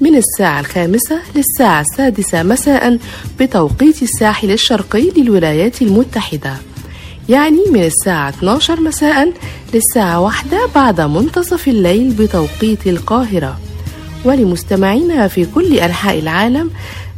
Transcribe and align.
من 0.00 0.16
الساعة 0.16 0.60
الخامسة 0.60 1.20
للساعة 1.36 1.80
السادسة 1.80 2.42
مساء 2.42 2.98
بتوقيت 3.40 4.02
الساحل 4.02 4.50
الشرقي 4.50 5.10
للولايات 5.16 5.82
المتحدة. 5.82 6.54
يعني 7.28 7.58
من 7.72 7.84
الساعة 7.84 8.28
12 8.28 8.80
مساء 8.80 9.32
للساعة 9.74 10.20
واحدة 10.20 10.58
بعد 10.74 11.00
منتصف 11.00 11.68
الليل 11.68 12.10
بتوقيت 12.10 12.86
القاهرة. 12.86 13.58
ولمستمعينا 14.24 15.28
في 15.28 15.46
كل 15.54 15.74
أنحاء 15.78 16.18
العالم 16.18 16.70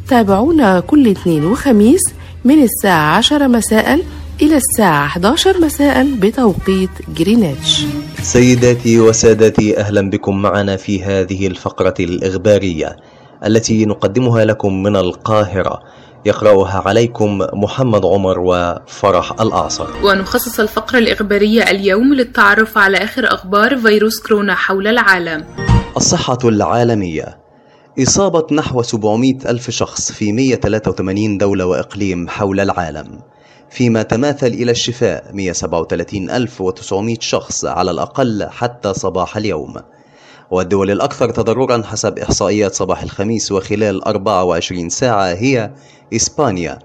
تابعونا 0.08 0.80
كل 0.80 1.08
اثنين 1.08 1.44
وخميس 1.44 2.00
من 2.44 2.62
الساعة 2.62 3.16
10 3.16 3.46
مساء 3.46 4.00
إلى 4.42 4.56
الساعة 4.56 5.06
11 5.06 5.60
مساء 5.60 6.06
بتوقيت 6.14 6.90
جرينتش. 7.16 7.84
سيداتي 8.22 9.00
وسادتي 9.00 9.78
أهلا 9.78 10.10
بكم 10.10 10.42
معنا 10.42 10.76
في 10.76 11.04
هذه 11.04 11.46
الفقرة 11.46 11.94
الإخبارية 12.00 12.96
التي 13.46 13.86
نقدمها 13.86 14.44
لكم 14.44 14.82
من 14.82 14.96
القاهرة. 14.96 15.80
يقرأها 16.26 16.82
عليكم 16.86 17.38
محمد 17.52 18.04
عمر 18.04 18.38
وفرح 18.38 19.40
الأعصر 19.40 19.86
ونخصص 20.04 20.60
الفقرة 20.60 20.98
الإخبارية 20.98 21.62
اليوم 21.62 22.14
للتعرف 22.14 22.78
على 22.78 22.96
آخر 22.96 23.34
أخبار 23.34 23.76
فيروس 23.78 24.20
كورونا 24.20 24.54
حول 24.54 24.86
العالم. 24.86 25.44
الصحة 25.96 26.38
العالمية. 26.44 27.38
إصابة 28.02 28.46
نحو 28.52 28.82
700 28.82 29.34
ألف 29.46 29.70
شخص 29.70 30.12
في 30.12 30.32
183 30.32 31.38
دولة 31.38 31.66
وإقليم 31.66 32.28
حول 32.28 32.60
العالم. 32.60 33.20
فيما 33.70 34.02
تماثل 34.02 34.46
إلى 34.46 34.70
الشفاء 34.70 35.32
133900 35.32 37.16
شخص 37.20 37.64
على 37.64 37.90
الأقل 37.90 38.48
حتى 38.50 38.94
صباح 38.94 39.36
اليوم. 39.36 39.74
والدول 40.50 40.90
الأكثر 40.90 41.30
تضررا 41.30 41.82
حسب 41.86 42.18
إحصائيات 42.18 42.74
صباح 42.74 43.02
الخميس 43.02 43.52
وخلال 43.52 44.04
24 44.04 44.88
ساعة 44.88 45.26
هي 45.26 45.70
إسبانيا 46.14 46.78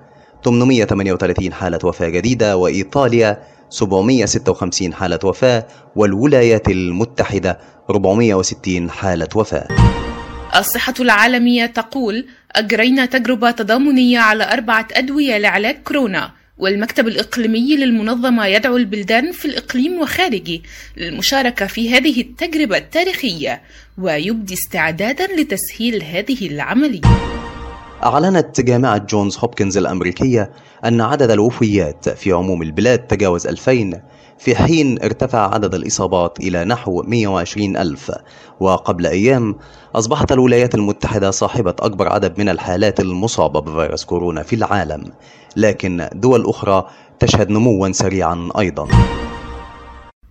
838 0.43 1.53
حالة 1.53 1.79
وفاة 1.83 2.09
جديدة 2.09 2.57
وإيطاليا 2.57 3.43
756 3.69 4.93
حالة 4.93 5.19
وفاة 5.23 5.67
والولايات 5.95 6.69
المتحدة 6.69 7.59
460 7.89 8.91
حالة 8.91 9.27
وفاة. 9.35 9.67
الصحة 10.55 10.93
العالمية 10.99 11.65
تقول 11.65 12.25
أجرينا 12.55 13.05
تجربة 13.05 13.51
تضامنية 13.51 14.19
على 14.19 14.53
أربعة 14.53 14.87
أدوية 14.93 15.37
لعلاج 15.37 15.75
كورونا. 15.83 16.44
والمكتب 16.57 17.07
الإقليمي 17.07 17.75
للمنظمة 17.77 18.45
يدعو 18.45 18.77
البلدان 18.77 19.31
في 19.31 19.45
الإقليم 19.45 20.01
وخارجه 20.01 20.59
للمشاركة 20.97 21.65
في 21.65 21.89
هذه 21.93 22.21
التجربة 22.21 22.77
التاريخية 22.77 23.61
ويبدي 23.97 24.53
استعدادا 24.53 25.27
لتسهيل 25.35 26.03
هذه 26.03 26.47
العملية. 26.47 27.01
أعلنت 28.03 28.61
جامعة 28.61 28.97
جونز 28.97 29.37
هوبكنز 29.37 29.77
الأمريكية 29.77 30.51
أن 30.85 31.01
عدد 31.01 31.31
الوفيات 31.31 32.09
في 32.09 32.31
عموم 32.31 32.61
البلاد 32.61 32.99
تجاوز 32.99 33.47
2000 33.47 34.01
في 34.39 34.55
حين 34.55 35.01
ارتفع 35.03 35.53
عدد 35.53 35.73
الإصابات 35.75 36.39
إلى 36.39 36.65
نحو 36.65 37.03
120 37.07 37.77
ألف. 37.77 38.11
وقبل 38.59 39.05
أيام 39.05 39.55
أصبحت 39.95 40.31
الولايات 40.31 40.75
المتحدة 40.75 41.31
صاحبة 41.31 41.75
أكبر 41.79 42.07
عدد 42.07 42.39
من 42.39 42.49
الحالات 42.49 42.99
المصابة 42.99 43.61
بفيروس 43.61 44.05
كورونا 44.05 44.43
في 44.43 44.55
العالم 44.55 45.11
لكن 45.55 46.09
دول 46.13 46.45
أخرى 46.45 46.89
تشهد 47.19 47.49
نموا 47.49 47.91
سريعا 47.91 48.49
أيضا. 48.59 48.87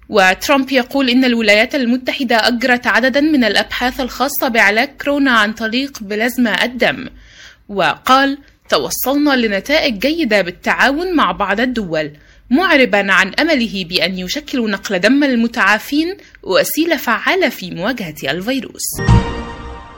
وترامب 0.08 0.72
يقول 0.72 1.08
إن 1.08 1.24
الولايات 1.24 1.74
المتحدة 1.74 2.48
أجرت 2.48 2.86
عددا 2.86 3.20
من 3.20 3.44
الأبحاث 3.44 4.00
الخاصة 4.00 4.48
بعلاج 4.48 4.88
كورونا 5.04 5.30
عن 5.30 5.52
طريق 5.52 5.98
بلازما 6.00 6.64
الدم. 6.64 7.08
وقال 7.68 8.38
توصلنا 8.68 9.30
لنتائج 9.36 9.98
جيدة 9.98 10.42
بالتعاون 10.42 11.16
مع 11.16 11.32
بعض 11.32 11.60
الدول. 11.60 12.10
معربا 12.50 13.12
عن 13.12 13.34
أمله 13.34 13.84
بأن 13.84 14.18
يشكل 14.18 14.70
نقل 14.70 14.98
دم 14.98 15.24
المتعافين 15.24 16.16
وسيله 16.42 16.96
فعاله 16.96 17.48
في 17.48 17.70
مواجهة 17.70 18.14
الفيروس. 18.30 18.82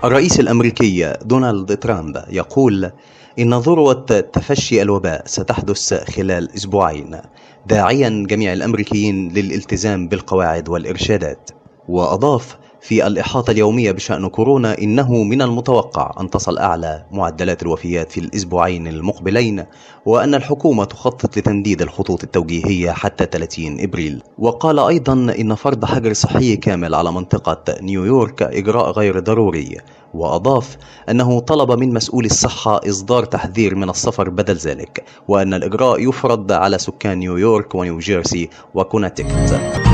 الرئيس 0.04 0.40
الأمريكي 0.40 1.14
دونالد 1.22 1.76
ترامب 1.76 2.24
يقول 2.30 2.90
إن 3.38 3.54
ذروة 3.54 4.20
تفشي 4.32 4.82
الوباء 4.82 5.22
ستحدث 5.26 5.94
خلال 5.94 6.54
أسبوعين 6.54 7.20
داعيا 7.66 8.24
جميع 8.28 8.52
الأمريكيين 8.52 9.32
للالتزام 9.32 10.08
بالقواعد 10.08 10.68
والإرشادات 10.68 11.50
وأضاف 11.88 12.56
في 12.80 13.06
الإحاطة 13.06 13.50
اليومية 13.50 13.92
بشأن 13.92 14.28
كورونا 14.28 14.78
إنه 14.78 15.22
من 15.22 15.42
المتوقع 15.42 16.14
أن 16.20 16.30
تصل 16.30 16.58
أعلى 16.58 17.04
معدلات 17.12 17.62
الوفيات 17.62 18.12
في 18.12 18.20
الأسبوعين 18.20 18.86
المقبلين 18.86 19.64
وأن 20.06 20.34
الحكومة 20.34 20.84
تخطط 20.84 21.38
لتمديد 21.38 21.82
الخطوط 21.82 22.22
التوجيهية 22.22 22.90
حتى 22.90 23.26
30 23.32 23.80
إبريل. 23.80 24.22
وقال 24.38 24.78
أيضا 24.78 25.12
إن 25.12 25.54
فرض 25.54 25.84
حجر 25.84 26.12
صحي 26.12 26.56
كامل 26.56 26.94
على 26.94 27.12
منطقة 27.12 27.64
نيويورك 27.80 28.42
إجراء 28.42 28.90
غير 28.90 29.18
ضروري 29.18 29.76
وأضاف 30.14 30.76
أنه 31.10 31.40
طلب 31.40 31.72
من 31.72 31.94
مسؤول 31.94 32.24
الصحة 32.24 32.80
إصدار 32.88 33.24
تحذير 33.24 33.74
من 33.74 33.90
السفر 33.90 34.28
بدل 34.30 34.54
ذلك 34.54 35.04
وأن 35.28 35.54
الإجراء 35.54 36.08
يفرض 36.08 36.52
على 36.52 36.78
سكان 36.78 37.18
نيويورك 37.18 37.74
ونيوجيرسي 37.74 38.48
وكونتيكت 38.74 39.85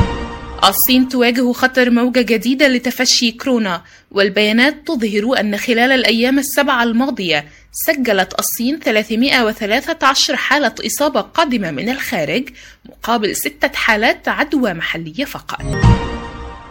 الصين 0.65 1.09
تواجه 1.09 1.53
خطر 1.53 1.91
موجة 1.91 2.23
جديدة 2.23 2.69
لتفشي 2.69 3.33
كورونا 3.33 3.83
والبيانات 4.11 4.87
تظهر 4.87 5.41
أن 5.41 5.57
خلال 5.57 5.93
الأيام 5.93 6.39
السبعة 6.39 6.83
الماضية 6.83 7.45
سجلت 7.73 8.39
الصين 8.39 8.79
313 8.79 10.37
حالة 10.37 10.75
إصابة 10.87 11.21
قادمة 11.21 11.71
من 11.71 11.89
الخارج 11.89 12.49
مقابل 12.89 13.37
ستة 13.37 13.71
حالات 13.75 14.29
عدوى 14.29 14.73
محلية 14.75 15.25
فقط. 15.25 15.92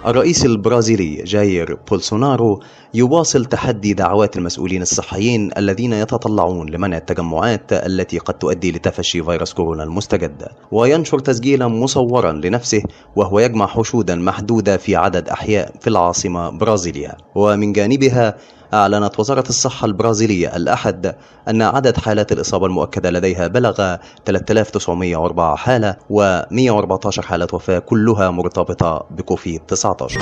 الرئيس 0.05 0.45
البرازيلي 0.45 1.23
جاير 1.23 1.77
بولسونارو 1.91 2.61
يواصل 2.93 3.45
تحدي 3.45 3.93
دعوات 3.93 4.37
المسؤولين 4.37 4.81
الصحيين 4.81 5.49
الذين 5.57 5.93
يتطلعون 5.93 6.69
لمنع 6.69 6.97
التجمعات 6.97 7.73
التي 7.73 8.17
قد 8.17 8.33
تؤدي 8.33 8.71
لتفشي 8.71 9.23
فيروس 9.23 9.53
كورونا 9.53 9.83
المستجد. 9.83 10.47
وينشر 10.71 11.19
تسجيلا 11.19 11.67
مصورا 11.67 12.31
لنفسه 12.31 12.83
وهو 13.15 13.39
يجمع 13.39 13.67
حشودا 13.67 14.15
محدودة 14.15 14.77
في 14.77 14.95
عدد 14.95 15.29
أحياء 15.29 15.73
في 15.81 15.87
العاصمة 15.87 16.49
برازيليا. 16.49 17.17
ومن 17.35 17.73
جانبها 17.73 18.37
أعلنت 18.73 19.19
وزارة 19.19 19.49
الصحة 19.49 19.85
البرازيلية 19.85 20.55
الأحد 20.55 21.15
أن 21.47 21.61
عدد 21.61 21.97
حالات 21.97 22.31
الإصابة 22.31 22.65
المؤكدة 22.65 23.11
لديها 23.11 23.47
بلغ 23.47 23.95
3904 24.25 25.55
حالة 25.55 25.95
و114 26.09 27.19
حالة 27.19 27.47
وفاة 27.53 27.79
كلها 27.79 28.31
مرتبطة 28.31 29.05
بكوفيد 29.11 29.59
19 29.67 30.21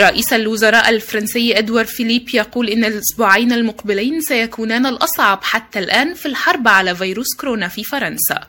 رئيس 0.00 0.32
الوزراء 0.32 0.88
الفرنسي 0.88 1.58
إدوار 1.58 1.84
فيليب 1.84 2.28
يقول 2.34 2.68
إن 2.68 2.84
الأسبوعين 2.84 3.52
المقبلين 3.52 4.20
سيكونان 4.20 4.86
الأصعب 4.86 5.38
حتى 5.42 5.78
الآن 5.78 6.14
في 6.14 6.26
الحرب 6.26 6.68
على 6.68 6.94
فيروس 6.94 7.26
كورونا 7.40 7.68
في 7.68 7.84
فرنسا. 7.84 8.40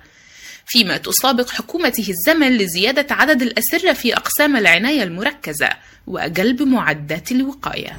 فيما 0.65 0.97
تسابق 0.97 1.50
حكومته 1.50 2.09
الزمن 2.09 2.57
لزيادة 2.57 3.15
عدد 3.15 3.41
الأسرة 3.41 3.94
في 3.94 4.13
أقسام 4.13 4.56
العناية 4.56 5.03
المركزة 5.03 5.69
وجلب 6.07 6.62
معدات 6.62 7.31
الوقاية. 7.31 7.97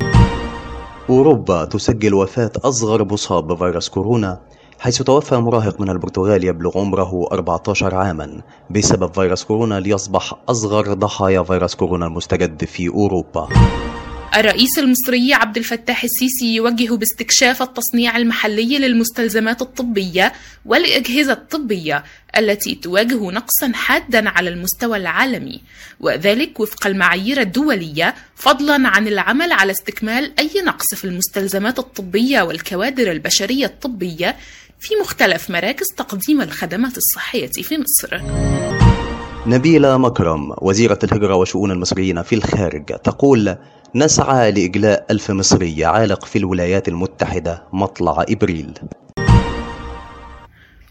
أوروبا 1.10 1.64
تسجل 1.64 2.14
وفاة 2.14 2.50
أصغر 2.64 3.04
مصاب 3.04 3.46
بفيروس 3.46 3.88
كورونا 3.88 4.40
حيث 4.78 5.02
توفى 5.02 5.36
مراهق 5.36 5.80
من 5.80 5.90
البرتغال 5.90 6.44
يبلغ 6.44 6.78
عمره 6.78 7.28
14 7.32 7.94
عاما 7.94 8.42
بسبب 8.70 9.14
فيروس 9.14 9.44
كورونا 9.44 9.80
ليصبح 9.80 10.34
أصغر 10.48 10.94
ضحايا 10.94 11.42
فيروس 11.42 11.74
كورونا 11.74 12.06
المستجد 12.06 12.64
في 12.64 12.88
أوروبا. 12.88 13.48
الرئيس 14.34 14.78
المصري 14.78 15.34
عبد 15.34 15.56
الفتاح 15.56 16.04
السيسي 16.04 16.54
يوجه 16.54 16.96
باستكشاف 16.96 17.62
التصنيع 17.62 18.16
المحلي 18.16 18.78
للمستلزمات 18.78 19.62
الطبية 19.62 20.32
والأجهزة 20.66 21.32
الطبية 21.32 22.04
التي 22.38 22.74
تواجه 22.74 23.30
نقصا 23.30 23.72
حادا 23.74 24.28
على 24.28 24.50
المستوى 24.50 24.96
العالمي 24.96 25.60
وذلك 26.00 26.60
وفق 26.60 26.86
المعايير 26.86 27.40
الدولية 27.40 28.14
فضلا 28.36 28.88
عن 28.88 29.08
العمل 29.08 29.52
على 29.52 29.72
استكمال 29.72 30.32
أي 30.38 30.50
نقص 30.66 30.94
في 30.94 31.04
المستلزمات 31.04 31.78
الطبية 31.78 32.42
والكوادر 32.42 33.12
البشرية 33.12 33.66
الطبية 33.66 34.36
في 34.80 34.94
مختلف 35.00 35.50
مراكز 35.50 35.86
تقديم 35.96 36.40
الخدمات 36.42 36.96
الصحية 36.96 37.46
في 37.46 37.78
مصر. 37.78 38.22
نبيلة 39.46 39.98
مكرم 39.98 40.54
وزيرة 40.58 40.98
الهجرة 41.04 41.34
وشؤون 41.34 41.70
المصريين 41.70 42.22
في 42.22 42.34
الخارج 42.34 42.84
تقول 42.84 43.56
نسعى 43.94 44.50
لإجلاء 44.52 45.06
ألف 45.10 45.30
مصري 45.30 45.84
عالق 45.84 46.24
في 46.24 46.38
الولايات 46.38 46.88
المتحدة 46.88 47.62
مطلع 47.72 48.24
إبريل. 48.28 48.72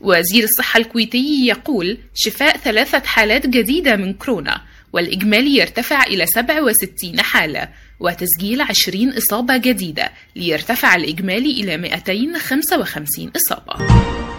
وزير 0.02 0.44
الصحة 0.44 0.78
الكويتي 0.78 1.48
يقول 1.48 1.98
شفاء 2.14 2.58
ثلاثة 2.58 3.00
حالات 3.00 3.48
جديدة 3.48 3.96
من 3.96 4.14
كورونا 4.14 4.62
والإجمالي 4.94 5.58
يرتفع 5.58 6.04
إلى 6.04 6.26
67 6.26 7.20
حالة 7.20 7.70
وتسجيل 8.00 8.62
20 8.62 9.14
إصابة 9.18 9.58
جديدة 9.58 10.12
ليرتفع 10.36 10.96
الإجمالي 10.96 11.52
إلى 11.52 11.78
255 11.78 13.32
إصابة. 13.36 13.86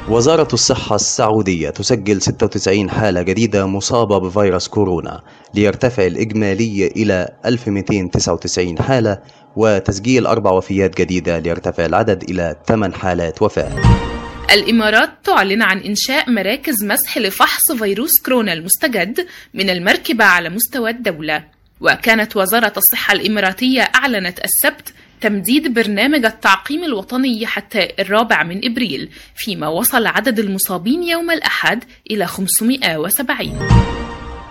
وزارة 0.09 0.49
الصحة 0.53 0.97
السعودية 0.97 1.71
تسجل 1.71 2.23
96 2.23 2.91
حالة 2.91 3.23
جديدة 3.23 3.67
مصابة 3.67 4.19
بفيروس 4.19 4.69
كورونا 4.69 5.23
ليرتفع 5.55 6.07
الإجمالي 6.07 6.87
إلى 6.87 7.29
1299 7.47 8.79
حالة 8.79 9.19
وتسجيل 9.57 10.27
أربع 10.27 10.51
وفيات 10.51 10.97
جديدة 10.99 11.39
ليرتفع 11.39 11.87
العدد 11.87 12.23
إلى 12.23 12.57
8 12.67 12.97
حالات 12.97 13.43
وفاة. 13.43 13.73
الإمارات 14.53 15.11
تعلن 15.25 15.63
عن 15.63 15.79
إنشاء 15.79 16.31
مراكز 16.31 16.85
مسح 16.85 17.19
لفحص 17.19 17.73
فيروس 17.73 18.21
كورونا 18.21 18.53
المستجد 18.53 19.27
من 19.55 19.71
المركبة 19.71 20.25
على 20.25 20.49
مستوى 20.49 20.91
الدولة. 20.91 21.45
وكانت 21.81 22.37
وزارة 22.37 22.73
الصحة 22.77 23.13
الإماراتية 23.13 23.83
أعلنت 23.83 24.41
السبت 24.45 24.93
تمديد 25.21 25.75
برنامج 25.75 26.25
التعقيم 26.25 26.85
الوطني 26.85 27.47
حتى 27.47 27.89
الرابع 27.99 28.43
من 28.43 28.61
إبريل 28.65 29.11
فيما 29.35 29.69
وصل 29.69 30.07
عدد 30.07 30.39
المصابين 30.39 31.03
يوم 31.03 31.31
الأحد 31.31 31.85
إلى 32.11 32.27
570 32.27 33.59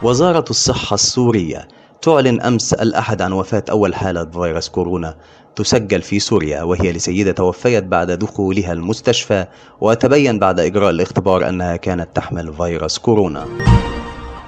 وزارة 0.03 0.45
الصحة 0.49 0.93
السورية 0.93 1.67
تعلن 2.01 2.41
أمس 2.41 2.73
الأحد 2.73 3.21
عن 3.21 3.31
وفاة 3.31 3.63
أول 3.69 3.95
حالة 3.95 4.25
فيروس 4.25 4.69
كورونا 4.69 5.15
تسجل 5.55 6.01
في 6.01 6.19
سوريا 6.19 6.63
وهي 6.63 6.91
لسيدة 6.91 7.31
توفيت 7.31 7.83
بعد 7.83 8.11
دخولها 8.11 8.73
المستشفى 8.73 9.45
وتبين 9.81 10.39
بعد 10.39 10.59
إجراء 10.59 10.89
الاختبار 10.89 11.49
أنها 11.49 11.75
كانت 11.75 12.09
تحمل 12.15 12.53
فيروس 12.53 12.97
كورونا. 12.97 13.45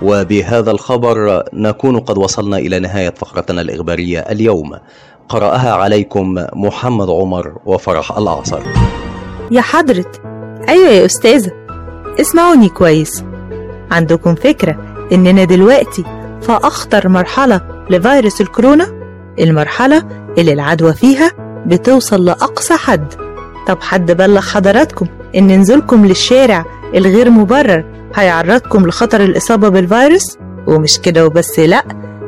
وبهذا 0.01 0.71
الخبر 0.71 1.43
نكون 1.53 1.99
قد 1.99 2.17
وصلنا 2.17 2.57
إلى 2.57 2.79
نهاية 2.79 3.09
فقرتنا 3.09 3.61
الإخبارية 3.61 4.19
اليوم. 4.19 4.77
قرأها 5.29 5.73
عليكم 5.73 6.35
محمد 6.53 7.09
عمر 7.09 7.57
وفرح 7.65 8.17
الأعصر 8.17 8.59
يا 9.51 9.61
حضرة. 9.61 10.05
أيوة 10.69 10.89
يا 10.89 11.05
أستاذة. 11.05 11.51
اسمعوني 12.21 12.69
كويس. 12.69 13.23
عندكم 13.91 14.35
فكرة 14.35 14.75
إننا 15.11 15.43
دلوقتي 15.43 16.03
في 16.41 16.51
أخطر 16.51 17.09
مرحلة 17.09 17.61
لفيروس 17.89 18.41
الكورونا؟ 18.41 18.87
المرحلة 19.39 20.03
اللي 20.37 20.53
العدوى 20.53 20.93
فيها 20.93 21.31
بتوصل 21.65 22.25
لأقصى 22.25 22.73
حد. 22.73 23.13
طب 23.67 23.81
حد 23.81 24.11
بلغ 24.11 24.41
حضراتكم 24.41 25.05
إن 25.35 25.59
نزولكم 25.59 26.05
للشارع 26.05 26.65
الغير 26.95 27.29
مبرر 27.29 27.85
هيعرضكم 28.15 28.87
لخطر 28.87 29.23
الإصابة 29.23 29.69
بالفيروس؟ 29.69 30.37
ومش 30.67 30.99
كده 30.99 31.25
وبس 31.25 31.59
لأ 31.59 31.83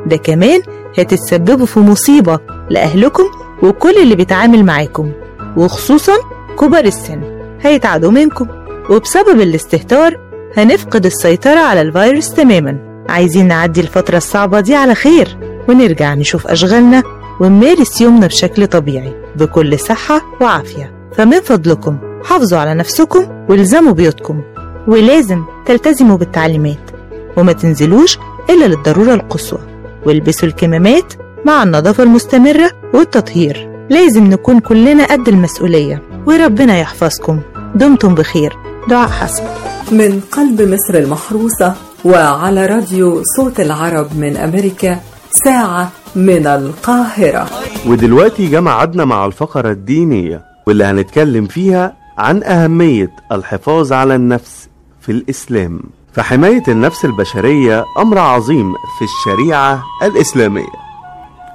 ده 0.06 0.16
كمان 0.16 0.60
هتتسببوا 0.98 1.66
في 1.66 1.80
مصيبة 1.80 2.38
لأهلكم 2.70 3.24
وكل 3.62 3.94
اللي 4.02 4.14
بيتعامل 4.14 4.64
معاكم 4.64 5.12
وخصوصا 5.56 6.12
كبار 6.60 6.84
السن 6.84 7.20
هيتعدوا 7.60 8.10
منكم. 8.10 8.46
وبسبب 8.90 9.40
الاستهتار 9.40 10.18
هنفقد 10.56 11.06
السيطرة 11.06 11.60
على 11.60 11.80
الفيروس 11.82 12.34
تماما. 12.34 13.04
عايزين 13.08 13.48
نعدي 13.48 13.80
الفترة 13.80 14.16
الصعبة 14.16 14.60
دي 14.60 14.74
على 14.74 14.94
خير 14.94 15.38
ونرجع 15.68 16.14
نشوف 16.14 16.46
أشغالنا 16.46 17.02
ونمارس 17.40 18.00
يومنا 18.00 18.26
بشكل 18.26 18.66
طبيعي 18.66 19.12
بكل 19.36 19.78
صحة 19.78 20.22
وعافية. 20.40 20.92
فمن 21.16 21.40
فضلكم 21.40 21.98
حافظوا 22.24 22.58
على 22.58 22.74
نفسكم 22.74 23.46
والزموا 23.48 23.92
بيوتكم. 23.92 24.42
ولازم 24.88 25.44
تلتزموا 25.66 26.16
بالتعليمات 26.16 26.90
وما 27.36 27.52
تنزلوش 27.52 28.18
إلا 28.50 28.64
للضرورة 28.64 29.14
القصوى. 29.14 29.60
والبسوا 30.06 30.48
الكمامات 30.48 31.12
مع 31.46 31.62
النظافة 31.62 32.02
المستمرة 32.02 32.70
والتطهير. 32.94 33.86
لازم 33.90 34.24
نكون 34.26 34.60
كلنا 34.60 35.04
قد 35.04 35.28
المسؤولية 35.28 36.02
وربنا 36.26 36.78
يحفظكم. 36.78 37.40
دمتم 37.74 38.14
بخير. 38.14 38.56
دعاء 38.88 39.08
حسن. 39.08 39.44
من 39.92 40.20
قلب 40.32 40.62
مصر 40.62 40.94
المحروسة 40.94 41.74
وعلى 42.04 42.66
راديو 42.66 43.22
صوت 43.36 43.60
العرب 43.60 44.18
من 44.18 44.36
أمريكا 44.36 45.00
ساعة 45.44 45.90
من 46.16 46.46
القاهرة. 46.46 47.46
ودلوقتي 47.86 48.46
جه 48.46 48.60
ميعادنا 48.60 49.04
مع 49.04 49.26
الفقرة 49.26 49.70
الدينية 49.70 50.42
واللي 50.66 50.84
هنتكلم 50.84 51.46
فيها 51.46 51.96
عن 52.18 52.42
أهمية 52.42 53.10
الحفاظ 53.32 53.92
على 53.92 54.14
النفس 54.14 54.68
في 55.00 55.12
الإسلام. 55.12 55.80
فحماية 56.12 56.62
النفس 56.68 57.04
البشرية 57.04 57.84
أمر 57.98 58.18
عظيم 58.18 58.72
في 58.98 59.04
الشريعة 59.04 59.82
الإسلامية. 60.02 60.89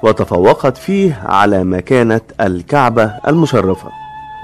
وتفوقت 0.02 0.76
فيه 0.76 1.22
على 1.24 1.64
مكانة 1.64 2.20
الكعبة 2.40 3.12
المشرفة. 3.28 3.88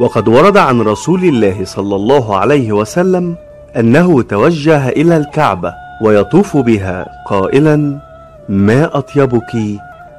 وقد 0.00 0.28
ورد 0.28 0.56
عن 0.56 0.80
رسول 0.80 1.24
الله 1.24 1.64
صلى 1.64 1.96
الله 1.96 2.36
عليه 2.36 2.72
وسلم 2.72 3.36
أنه 3.76 4.22
توجه 4.22 4.88
إلى 4.88 5.16
الكعبة 5.16 5.74
ويطوف 6.02 6.56
بها 6.56 7.06
قائلا 7.26 7.98
ما 8.48 8.98
أطيبك 8.98 9.52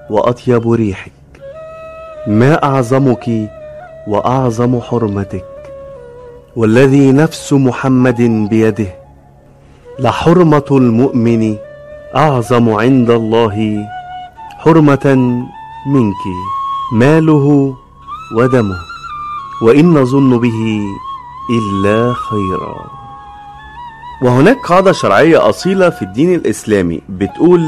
وأطيب 0.10 0.72
ريحك؟ 0.72 1.12
ما 2.27 2.63
أعظمك 2.63 3.29
وأعظم 4.07 4.81
حرمتك؟ 4.81 5.46
والذي 6.55 7.12
نفس 7.12 7.53
محمد 7.53 8.22
بيده 8.50 8.88
لحرمة 10.00 10.65
المؤمن 10.72 11.55
أعظم 12.15 12.69
عند 12.69 13.10
الله 13.10 13.86
حرمة 14.63 15.15
منك 15.88 16.24
ماله 16.93 17.75
ودمه 18.38 18.75
وإن 19.62 19.93
نظن 19.93 20.39
به 20.39 20.82
إلا 21.50 22.13
خيرا. 22.13 22.75
وهناك 24.22 24.58
قاعدة 24.65 24.91
شرعية 24.91 25.50
أصيلة 25.50 25.89
في 25.89 26.01
الدين 26.01 26.34
الإسلامي 26.36 27.01
بتقول 27.10 27.62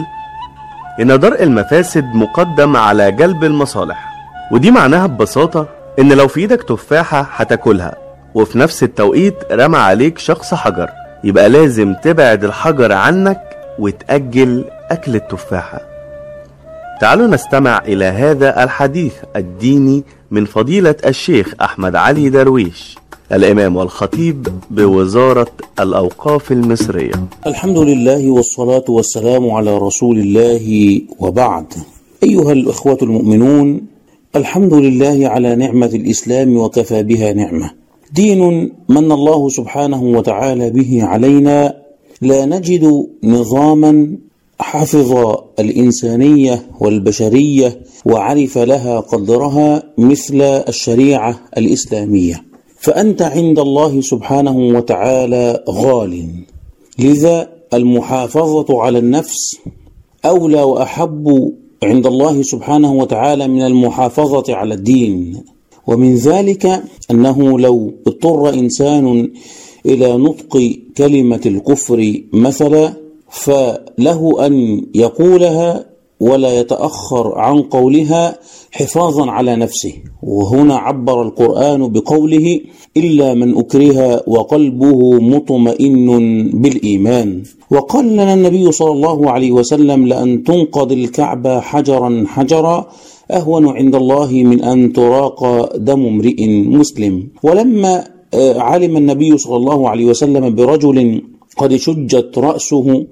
إن 1.02 1.20
درء 1.20 1.44
المفاسد 1.44 2.04
مقدم 2.16 2.78
على 2.78 3.12
جلب 3.12 3.44
المصالح 3.44 4.10
ودي 4.52 4.72
معناها 4.72 5.08
ببساطة 5.08 5.68
إن 6.00 6.14
لو 6.14 6.28
في 6.28 6.40
إيدك 6.40 6.64
تفاحة 6.64 7.28
هتاكلها 7.36 7.96
وفي 8.36 8.58
نفس 8.58 8.84
التوقيت 8.84 9.36
رمى 9.52 9.78
عليك 9.78 10.18
شخص 10.18 10.54
حجر 10.54 10.90
يبقى 11.24 11.50
لازم 11.50 11.94
تبعد 12.04 12.44
الحجر 12.44 12.92
عنك 12.94 13.42
وتأجل 13.80 14.66
أكل 14.92 15.16
التفاحة. 15.16 15.95
تعالوا 17.02 17.28
نستمع 17.28 17.84
إلى 17.88 18.06
هذا 18.06 18.64
الحديث 18.64 19.14
الديني 19.36 20.04
من 20.32 20.46
فضيلة 20.46 20.96
الشيخ 21.06 21.54
أحمد 21.62 21.96
علي 21.96 22.30
درويش 22.30 22.96
الإمام 23.32 23.75
والخطيب 23.75 24.48
بوزارة 24.72 25.52
الأوقاف 25.80 26.52
المصرية. 26.52 27.12
الحمد 27.48 27.78
لله 27.78 28.32
والصلاة 28.32 28.84
والسلام 28.90 29.52
على 29.52 29.78
رسول 29.78 30.20
الله 30.20 31.02
وبعد. 31.20 31.66
أيها 32.24 32.52
الإخوة 32.52 32.98
المؤمنون 33.02 33.82
الحمد 34.36 34.74
لله 34.74 35.28
على 35.28 35.56
نعمة 35.56 35.86
الإسلام 35.86 36.58
وكفى 36.58 37.04
بها 37.04 37.34
نعمة. 37.34 37.72
دين 38.12 38.72
من 38.90 39.12
الله 39.12 39.50
سبحانه 39.50 40.04
وتعالى 40.04 40.70
به 40.70 41.04
علينا 41.04 41.74
لا 42.22 42.46
نجد 42.46 43.08
نظاما 43.24 44.18
حفظ 44.60 45.36
الإنسانية 45.60 46.66
والبشرية 46.80 47.82
وعرف 48.06 48.58
لها 48.58 49.00
قدرها 49.00 49.84
مثل 49.98 50.42
الشريعة 50.42 51.40
الإسلامية. 51.58 52.44
فأنت 52.80 53.22
عند 53.22 53.60
الله 53.60 54.02
سبحانه 54.02 54.58
وتعالى 54.58 55.64
غال. 55.70 56.30
لذا 57.00 57.50
المحافظة 57.74 58.82
على 58.82 59.00
النفس 59.00 59.58
أولى 60.26 60.64
وأحب 60.64 61.54
عند 61.84 62.08
الله 62.08 62.42
سبحانه 62.42 62.94
وتعالى 62.94 63.48
من 63.48 63.62
المحافظة 63.62 64.56
على 64.56 64.74
الدين. 64.74 65.44
ومن 65.88 66.16
ذلك 66.16 66.84
أنه 67.12 67.60
لو 67.60 67.94
اضطر 68.08 68.50
إنسان 68.54 69.32
إلى 69.86 70.18
نطق 70.18 70.80
كلمة 70.98 71.42
الكفر 71.46 72.22
مثلا 72.34 73.05
فله 73.44 74.46
أن 74.46 74.54
يقولها 74.96 75.86
ولا 76.20 76.60
يتأخر 76.60 77.25
عن 77.38 77.62
قولها 77.62 78.24
حفاظا 78.72 79.32
على 79.32 79.56
نفسه. 79.56 79.94
وهنا 80.24 80.75
عبر 80.77 81.22
القرآن 81.22 81.82
بقوله 81.92 82.60
إلا 82.98 83.34
من 83.34 83.58
أكره 83.58 84.24
وقلبه 84.27 85.00
مطمئن 85.20 86.08
بالإيمان. 86.62 87.44
وقال 87.72 88.06
لنا 88.13 88.34
النبي 88.34 88.72
صلى 88.72 88.92
الله 88.92 89.32
عليه 89.32 89.51
وسلم 89.51 90.08
لأن 90.08 90.44
تنقض 90.44 90.92
الكعبة 90.92 91.60
حجرا 91.60 92.24
حجرا 92.27 92.88
أهون 93.32 93.65
عند 93.68 93.96
الله 93.96 94.32
من 94.32 94.63
أن 94.63 94.94
تراق 94.94 95.39
دم 95.75 96.06
امرئ 96.06 96.39
مسلم. 96.80 97.27
ولما 97.44 97.94
علم 98.70 98.98
النبي 98.98 99.38
صلى 99.38 99.56
الله 99.56 99.89
عليه 99.89 100.06
وسلم 100.06 100.56
برجل 100.56 101.22
قد 101.58 101.76
شجت 101.76 102.38
رأسه 102.38 103.06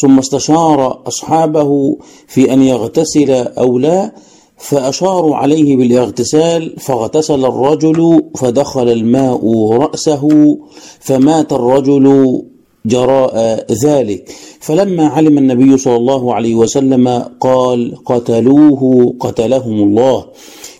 ثم 0.00 0.18
استشار 0.18 1.02
أصحابه 1.06 1.96
في 2.28 2.52
أن 2.52 2.62
يغتسل 2.62 3.30
أو 3.30 3.78
لا 3.78 4.14
فأشاروا 4.58 5.36
عليه 5.36 5.76
بالاغتسال 5.76 6.80
فاغتسل 6.80 7.44
الرجل 7.44 8.22
فدخل 8.36 8.88
الماء 8.88 9.70
رأسه 9.72 10.28
فمات 11.00 11.52
الرجل 11.52 12.42
جراء 12.86 13.66
ذلك. 13.84 14.30
فلما 14.60 15.06
علم 15.06 15.38
النبي 15.38 15.78
صلى 15.78 15.96
الله 15.96 16.34
عليه 16.34 16.54
وسلم 16.54 17.24
قال 17.40 17.94
قتلوه 18.06 19.14
قتلهم 19.20 19.82
الله. 19.82 20.24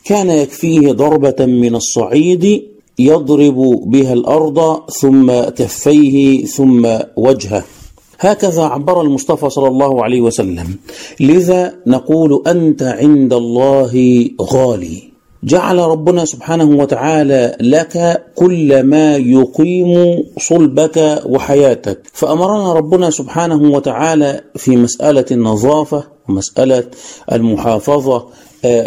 كان 0.05 0.31
يكفيه 0.31 0.93
ضربة 0.93 1.47
من 1.47 1.75
الصعيد 1.75 2.74
يضرب 2.99 3.81
بها 3.87 4.13
الأرض 4.13 4.91
ثم 4.91 5.33
كفيه 5.33 6.45
ثم 6.45 6.89
وجهه. 7.17 7.65
هكذا 8.21 8.63
عبر 8.63 9.01
المصطفى 9.01 9.51
صلى 9.51 9.69
الله 9.69 10.05
عليه 10.05 10.21
وسلم. 10.21 10.77
لذا 11.21 11.75
نقول 11.87 12.43
أنت 12.47 12.83
عند 12.83 13.33
الله 13.33 13.95
غالي. 14.43 15.15
جعل 15.45 15.79
ربنا 15.79 16.25
سبحانه 16.25 16.79
وتعالى 16.79 17.57
لك 17.61 18.23
كل 18.35 18.83
ما 18.83 19.17
يقيم 19.17 20.23
صلبك 20.39 21.23
وحياتك. 21.27 22.01
فأمرنا 22.13 22.73
ربنا 22.73 23.11
سبحانه 23.11 23.71
وتعالى 23.73 24.41
في 24.57 24.77
مسألة 24.77 25.25
النظافة 25.31 26.05
ومسألة 26.29 26.85
المحافظة 27.33 28.27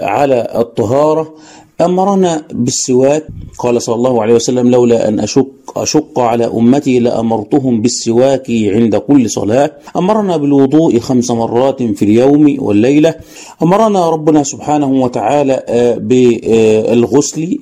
على 0.02 0.48
الطهارة 0.56 1.34
أمرنا 1.82 2.44
بالسواك 2.52 3.24
قال 3.60 3.82
صلى 3.82 3.96
الله 3.96 4.22
عليه 4.22 4.34
وسلم 4.34 4.70
لولا 4.70 5.08
أن 5.08 5.20
أشق, 5.20 5.48
أشق 5.76 6.20
على 6.20 6.46
أمتي 6.46 7.00
لأمرتهم 7.00 7.82
بالسواك 7.82 8.46
عند 8.50 8.96
كل 8.96 9.30
صلاة. 9.30 9.72
أمرنا 9.96 10.38
بالوضوء 10.38 11.00
خمس 11.00 11.32
مرات 11.32 11.84
في 11.84 12.06
اليوم 12.06 12.58
والليلة. 12.60 13.16
أمرنا 13.64 14.10
ربنا 14.10 14.44
سبحانه 14.44 14.92
وتعالى 15.04 15.64
بالغسل 16.02 17.60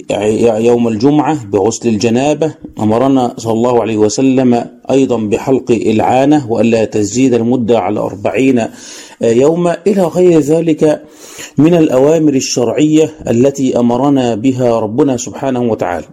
يوم 0.58 0.88
الجمعة 0.88 1.46
بغسل 1.46 1.90
الجنابة. 1.90 2.54
أمرنا 2.80 3.34
صلى 3.38 3.54
الله 3.54 3.82
عليه 3.82 3.98
وسلم 3.98 4.66
أيضا 4.92 5.18
بحلق 5.18 5.72
العانة 5.72 6.52
وألا 6.52 6.86
تزيد 6.86 7.34
المدة 7.34 7.80
على 7.80 8.00
أربعين 8.00 8.68
يوما. 9.22 9.78
إلى 9.88 10.02
غير 10.02 10.40
ذلك 10.40 11.02
من 11.58 11.74
الأوامر 11.74 12.34
الشرعية 12.34 13.10
التي 13.27 13.80
أمرنا 13.80 14.36
بها 14.36 14.80
ربنا 14.80 15.18
سبحانه 15.18 15.62
وتعالى. 15.62 16.06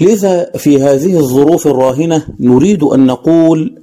لذا 0.00 0.50
في 0.56 0.82
هذه 0.82 1.18
الظروف 1.18 1.66
الراهنة 1.66 2.26
نريد 2.40 2.82
أن 2.82 3.06
نقول 3.06 3.74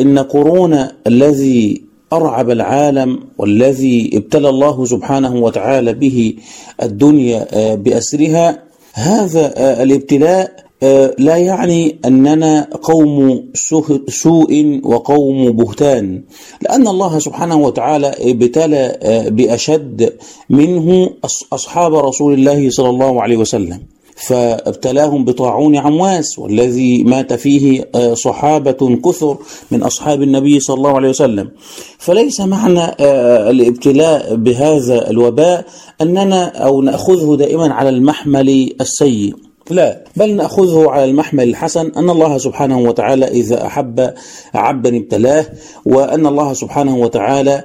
إن 0.00 0.22
كورونا 0.22 0.92
الذي 1.06 1.82
أرعب 2.12 2.50
العالم 2.50 3.20
والذي 3.38 4.10
ابتلى 4.14 4.48
الله 4.48 4.84
سبحانه 4.84 5.36
وتعالى 5.36 5.92
به 5.92 6.34
الدنيا 6.82 7.74
بأسرها 7.74 8.62
هذا 8.92 9.52
الابتلاء 9.82 10.64
لا 11.18 11.36
يعني 11.36 11.98
أننا 12.04 12.68
قوم 12.82 13.44
سوء 14.08 14.80
وقوم 14.84 15.52
بهتان 15.52 16.22
لأن 16.62 16.88
الله 16.88 17.18
سبحانه 17.18 17.56
وتعالى 17.56 18.14
ابتلى 18.20 18.98
بأشد 19.30 20.12
منه 20.50 21.10
أصحاب 21.52 21.94
رسول 21.94 22.34
الله 22.34 22.70
صلى 22.70 22.88
الله 22.90 23.22
عليه 23.22 23.36
وسلم 23.36 23.80
فابتلاهم 24.16 25.24
بطاعون 25.24 25.76
عمواس 25.76 26.38
والذي 26.38 27.02
مات 27.04 27.32
فيه 27.32 27.88
صحابة 28.14 28.98
كثر 29.04 29.38
من 29.70 29.82
أصحاب 29.82 30.22
النبي 30.22 30.60
صلى 30.60 30.76
الله 30.76 30.96
عليه 30.96 31.08
وسلم. 31.08 31.50
فليس 31.98 32.40
معنى 32.40 32.84
الابتلاء 33.50 34.34
بهذا 34.34 35.10
الوباء 35.10 35.64
أننا 36.00 36.44
أو 36.44 36.82
نأخذه 36.82 37.36
دائما 37.36 37.74
على 37.74 37.88
المحمل 37.88 38.72
السيء. 38.80 39.34
لا 39.72 40.04
بل 40.16 40.36
نأخذه 40.36 40.90
على 40.90 41.04
المحمل 41.04 41.48
الحسن 41.48 41.92
أن 41.96 42.10
الله 42.10 42.38
سبحانه 42.38 42.78
وتعالى 42.78 43.28
إذا 43.28 43.66
أحب 43.66 44.14
عبدا 44.54 44.96
ابتلاه 44.96 45.46
وأن 45.86 46.26
الله 46.26 46.52
سبحانه 46.52 46.96
وتعالى 46.96 47.64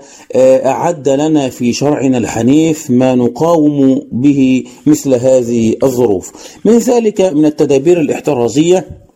أعد 0.65 1.09
لنا 1.09 1.49
في 1.49 1.73
شرعنا 1.73 2.17
الحنيف 2.17 2.91
ما 2.91 3.15
نقاوم 3.15 4.01
به 4.11 4.63
مثل 4.85 5.13
هذه 5.13 5.75
الظروف. 5.83 6.31
من 6.65 6.77
ذلك 6.77 7.21
من 7.21 7.45
التدابير 7.45 8.01
الاحترازية 8.01 9.07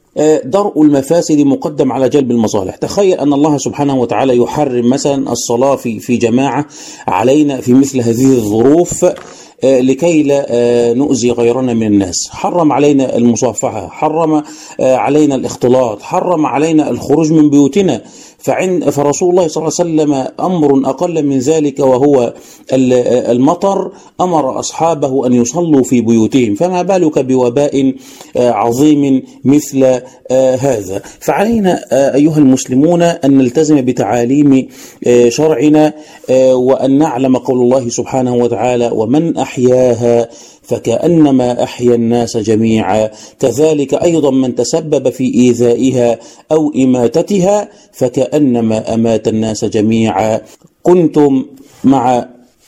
درء 0.45 0.81
المفاسد 0.81 1.39
مقدم 1.39 1.91
على 1.91 2.09
جلب 2.09 2.31
المصالح. 2.31 2.75
تخيل 2.75 3.19
أن 3.19 3.33
الله 3.33 3.57
سبحانه 3.57 3.99
وتعالى 3.99 4.37
يحرم 4.37 4.89
مثلا 4.89 5.31
الصلاة 5.31 5.75
في, 5.75 5.99
في 5.99 6.17
جماعة 6.17 6.65
علينا 7.07 7.61
في 7.61 7.73
مثل 7.73 8.01
هذه 8.01 8.25
الظروف 8.25 9.05
لكي 9.63 10.23
لا 10.23 10.45
نؤذي 10.93 11.31
غيرنا 11.31 11.73
من 11.73 11.87
الناس. 11.87 12.29
حرم 12.31 12.71
علينا 12.71 13.17
المصافحة 13.17 13.87
حرم 13.87 14.43
علينا 14.79 15.35
الاختلاط 15.35 16.01
حرم 16.01 16.45
علينا 16.45 16.89
الخروج 16.89 17.31
من 17.31 17.49
بيوتنا. 17.49 18.01
فعند 18.37 18.89
فرسول 18.89 19.29
الله 19.29 19.47
صلى 19.47 19.61
الله 19.61 19.73
عليه 19.79 19.91
وسلم 19.91 20.27
أمر 20.39 20.89
أقل 20.89 21.25
من 21.25 21.39
ذلك 21.39 21.79
وهو 21.79 22.33
المطر. 22.73 23.91
أمر 24.21 24.59
أصحابه 24.59 25.27
أن 25.27 25.33
يصلوا 25.33 25.83
في 25.83 26.01
بيوتهم. 26.01 26.55
فما 26.55 26.81
بالك 26.81 27.19
بوباء 27.19 27.93
عظيم 28.37 29.23
مثل 29.45 30.01
هذا؟ 30.59 31.01
فعلينا 31.19 31.83
أيها 32.15 32.37
المسلمون 32.37 33.01
أن 33.01 33.37
نلتزم 33.37 33.81
بتعاليم 33.81 34.67
شرعنا 35.27 35.93
وأن 36.51 36.97
نعلم 36.97 37.37
قول 37.37 37.61
الله 37.61 37.89
سبحانه 37.89 38.35
وتعالى 38.35 38.91
ومن 38.93 39.37
أحياها 39.51 40.29
فكأنما 40.63 41.63
أحيا 41.63 41.95
الناس 41.95 42.37
جميعا. 42.37 43.09
كذلك 43.39 43.93
أيضا 43.93 44.31
من 44.31 44.55
تسبب 44.55 45.09
في 45.09 45.33
إيذائها 45.33 46.19
أو 46.51 46.71
إماتتها 46.75 47.69
فكأنما 47.93 48.93
أمات 48.93 49.27
الناس 49.27 49.65
جميعا. 49.65 50.41
كنتم 50.83 51.45
مع 51.83 52.25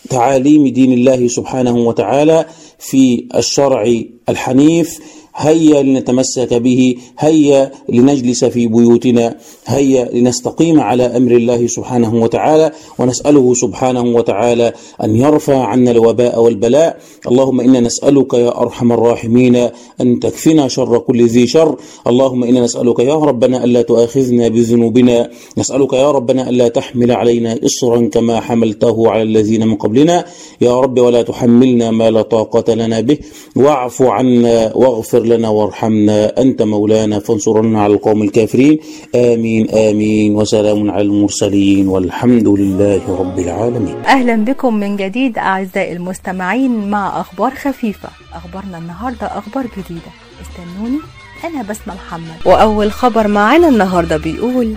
تعاليم 0.09 0.67
دين 0.67 0.93
الله 0.93 1.27
سبحانه 1.27 1.77
وتعالى 1.77 2.45
في 2.79 3.25
الشرع 3.35 4.01
الحنيف. 4.29 4.99
هيا 5.35 5.81
لنتمسك 5.83 6.53
به 6.53 6.95
هيا 7.19 7.71
لنجلس 7.89 8.45
في 8.45 8.67
بيوتنا 8.67 9.37
هيا 9.65 10.09
لنستقيم 10.13 10.79
على 10.79 11.03
أمر 11.03 11.31
الله 11.31 11.67
سبحانه 11.67 12.23
وتعالى 12.23 12.71
ونسأله 12.99 13.53
سبحانه 13.53 14.01
وتعالى 14.01 14.73
أن 15.03 15.15
يرفع 15.15 15.65
عنا 15.65 15.91
الوباء 15.91 16.41
والبلاء. 16.41 16.97
اللهم 17.27 17.61
إنا 17.61 17.79
نسألك 17.79 18.33
يا 18.33 18.61
أرحم 18.61 18.91
الراحمين 18.91 19.55
أن 20.01 20.19
تكفنا 20.19 20.67
شر 20.67 20.97
كل 20.97 21.25
ذي 21.25 21.47
شر. 21.47 21.75
اللهم 22.07 22.43
إنا 22.43 22.61
نسألك 22.61 22.99
يا 22.99 23.15
ربنا 23.15 23.63
ألا 23.63 23.81
تؤاخذنا 23.81 24.47
بذنوبنا. 24.47 25.29
نسألك 25.57 25.93
يا 25.93 26.11
ربنا 26.11 26.49
ألا 26.49 26.67
تحمل 26.67 27.11
علينا 27.11 27.59
إصرا 27.65 28.07
كما 28.07 28.39
حملته 28.39 29.09
على 29.09 29.21
الذين 29.21 29.67
من 29.67 29.75
قبلنا. 29.75 30.25
يا 30.61 30.79
رب 30.79 30.99
ولا 30.99 31.21
تحملنا 31.21 31.91
ما 31.91 32.11
لا 32.11 32.21
طاقة 32.21 32.73
لنا 32.73 33.01
به. 33.01 33.17
واعف 33.55 34.01
عنا 34.01 34.75
واغفر 34.75 35.22
لنا 35.25 35.49
وارحمنا. 35.49 36.41
أنت 36.41 36.61
مولانا 36.61 37.19
فانصرنا 37.19 37.81
على 37.81 37.93
القوم 37.93 38.23
الكافرين. 38.23 38.79
آمين 39.15 39.69
آمين. 39.69 40.35
وسلام 40.35 40.91
على 40.91 41.01
المرسلين. 41.01 41.87
والحمد 41.87 42.47
لله 42.47 43.19
رب 43.19 43.39
العالمين. 43.39 44.05
أهلا 44.05 44.35
بكم 44.35 44.73
من 44.73 44.97
جديد 44.97 45.37
أعزائي 45.37 45.93
المستمعين. 45.93 46.89
مع 46.89 47.21
أخبار 47.21 47.51
خفيفة. 47.51 48.09
أخبارنا 48.33 48.77
النهاردة 48.77 49.27
أخبار 49.27 49.65
جديدة. 49.77 50.11
استنوني 50.41 50.99
أنا 51.43 51.63
بسمة 51.63 51.95
محمد. 51.95 52.37
وأول 52.45 52.91
خبر 52.91 53.27
معانا 53.27 53.67
النهاردة 53.69 54.17
بيقول 54.17 54.75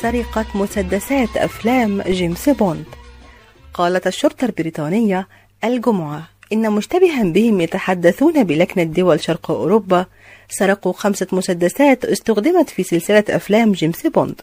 سرقة 0.00 0.44
مسدسات 0.54 1.36
أفلام 1.36 2.02
جيمس 2.02 2.48
بوند. 2.48 2.84
قالت 3.74 4.06
الشرطة 4.06 4.44
البريطانية 4.44 5.28
الجمعة. 5.64 6.22
إن 6.52 6.72
مشتبها 6.72 7.22
بهم 7.22 7.60
يتحدثون 7.60 8.44
بلكنة 8.44 8.82
دول 8.82 9.20
شرق 9.20 9.50
أوروبا 9.50 10.06
سرقوا 10.48 10.92
خمسة 10.92 11.26
مسدسات 11.32 12.04
استخدمت 12.04 12.70
في 12.70 12.82
سلسلة 12.82 13.24
أفلام 13.30 13.72
جيمس 13.72 14.06
بوند. 14.06 14.40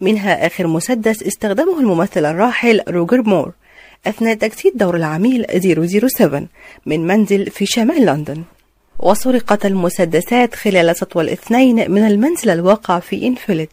منها 0.00 0.46
آخر 0.46 0.66
مسدس 0.66 1.22
استخدمه 1.22 1.80
الممثل 1.80 2.24
الراحل 2.24 2.80
روجر 2.88 3.22
مور. 3.22 3.52
أثناء 4.06 4.34
تجسيد 4.34 4.72
دور 4.76 4.96
العميل 4.96 5.46
007 6.08 6.46
من 6.86 7.06
منزل 7.06 7.50
في 7.50 7.66
شمال 7.66 8.06
لندن. 8.06 8.42
وسرقت 8.98 9.66
المسدسات 9.66 10.54
خلال 10.54 10.96
سطو 10.96 11.24
الاثنين 11.24 11.90
من 11.90 12.06
المنزل 12.06 12.50
الواقع 12.50 12.98
في 12.98 13.26
إنفيلد. 13.26 13.68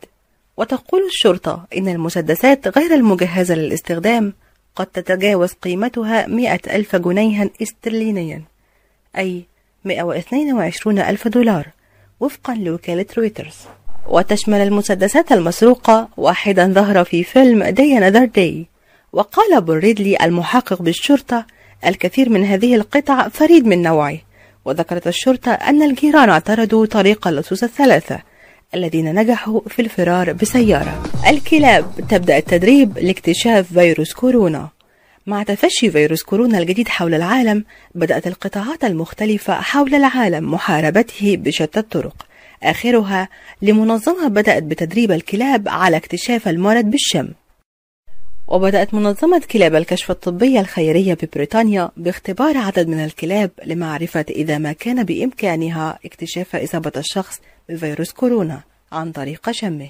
وتقول 0.58 1.02
الشرطة 1.06 1.66
إن 1.78 1.88
المسدسات 1.88 2.78
غير 2.78 2.94
المجهزة 2.94 3.56
للاستخدام 3.56 4.34
قد 4.76 4.86
تتجاوز 4.86 5.54
قيمتها 5.54 6.28
مئة 6.28 6.76
ألف 6.76 6.96
جنيها 6.96 7.50
استرلينيا 7.62 8.42
أي 9.18 9.44
122 9.86 11.00
ألف 11.00 11.28
دولار 11.28 11.68
وفقا 12.20 12.56
لوكالة 12.56 13.06
رويترز. 13.18 13.56
وتشمل 14.08 14.62
المسدسات 14.62 15.32
المسروقة 15.32 16.10
واحدا 16.18 16.74
ظهر 16.74 17.04
في 17.04 17.24
فيلم 17.24 17.64
Die 17.64 18.00
Another 18.00 18.30
Day. 18.38 18.76
وقال 19.14 19.62
بول 19.62 19.78
ريدلي 19.78 20.18
المحقق 20.22 20.82
بالشرطة 20.82 21.46
الكثير 21.86 22.30
من 22.30 22.44
هذه 22.44 22.76
القطع 22.76 23.28
فريد 23.28 23.66
من 23.66 23.82
نوعه 23.82 24.18
وذكرت 24.66 25.08
الشرطة 25.08 25.52
أن 25.52 25.84
الجيران 25.84 26.30
اعترضوا 26.30 26.86
طريق 26.86 27.28
اللصوص 27.28 27.64
الثلاثة 27.64 28.20
الذين 28.74 29.16
نجحوا 29.16 29.62
في 29.68 29.82
الفرار 29.82 30.34
بسيارة. 30.34 31.04
الكلاب 31.30 31.86
تبدأ 32.10 32.38
التدريب 32.38 32.98
لاكتشاف 32.98 33.74
فيروس 33.74 34.14
كورونا. 34.14 34.70
مع 35.28 35.44
تفشي 35.44 35.92
فيروس 35.92 36.24
كورونا 36.24 36.58
الجديد 36.58 36.88
حول 36.88 37.14
العالم 37.14 37.64
بدأت 37.96 38.28
القطاعات 38.28 38.84
المختلفة 38.84 39.54
حول 39.54 39.96
العالم 39.96 40.54
محاربته 40.54 41.38
بشتى 41.38 41.80
الطرق. 41.80 42.26
آخرها 42.64 43.30
لمنظمة 43.62 44.28
بدأت 44.28 44.64
بتدريب 44.64 45.12
الكلاب 45.12 45.70
على 45.70 45.98
اكتشاف 45.98 46.48
المرض 46.48 46.86
بالشم. 46.86 47.28
وبدأت 48.48 48.94
منظمة 48.94 49.42
كلاب 49.52 49.76
الكشف 49.76 50.12
الطبية 50.12 50.60
الخيرية 50.60 51.18
ببريطانيا 51.24 51.92
باختبار 51.98 52.58
عدد 52.58 52.88
من 52.88 53.06
الكلاب 53.06 53.52
لمعرفة 53.66 54.26
إذا 54.30 54.58
ما 54.58 54.72
كان 54.72 55.04
بإمكانها 55.04 56.00
اكتشاف 56.06 56.56
إصابة 56.56 56.92
الشخص 56.98 57.40
بفيروس 57.70 58.12
كورونا 58.12 58.62
عن 58.92 59.12
طريق 59.12 59.52
شمه. 59.52 59.90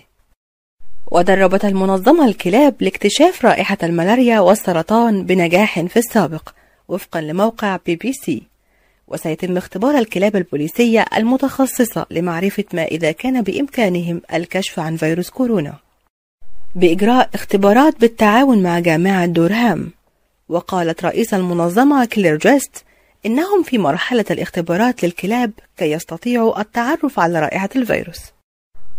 ودربت 1.12 1.65
المنظمة 1.65 2.25
الكلاب 2.25 2.75
لاكتشاف 2.79 3.46
رائحة 3.46 3.77
الملاريا 3.84 4.39
والسرطان 4.39 5.24
بنجاح 5.25 5.79
في 5.79 6.00
السابق 6.00 6.50
وفقا 6.88 7.22
لموقع 7.22 7.79
بي 7.86 7.96
بي 7.96 8.13
سي. 8.13 8.44
وسيتم 9.08 9.58
اختبار 9.58 9.98
الكلاب 9.98 10.36
البوليسية 10.36 11.05
المتخصصة 11.17 12.05
لمعرفة 12.12 12.63
ما 12.74 12.84
إذا 12.84 13.12
كان 13.12 13.41
بإمكانهم 13.41 14.22
الكشف 14.34 14.79
عن 14.79 14.98
فيروس 14.98 15.29
كورونا. 15.29 15.74
بإجراء 16.75 17.29
اختبارات 17.34 18.00
بالتعاون 18.01 18.63
مع 18.63 18.79
جامعة 18.79 19.25
دورهام 19.25 19.91
وقالت 20.50 21.05
رئيس 21.05 21.34
المنظمة 21.34 22.05
كلير 22.05 22.38
جيست 22.38 22.84
إنهم 23.25 23.63
في 23.63 23.77
مرحلة 23.77 24.25
الاختبارات 24.32 25.03
للكلاب 25.03 25.51
كي 25.77 25.91
يستطيعوا 25.91 26.62
التعرف 26.62 27.20
على 27.20 27.39
رائحة 27.39 27.70
الفيروس. 27.75 28.20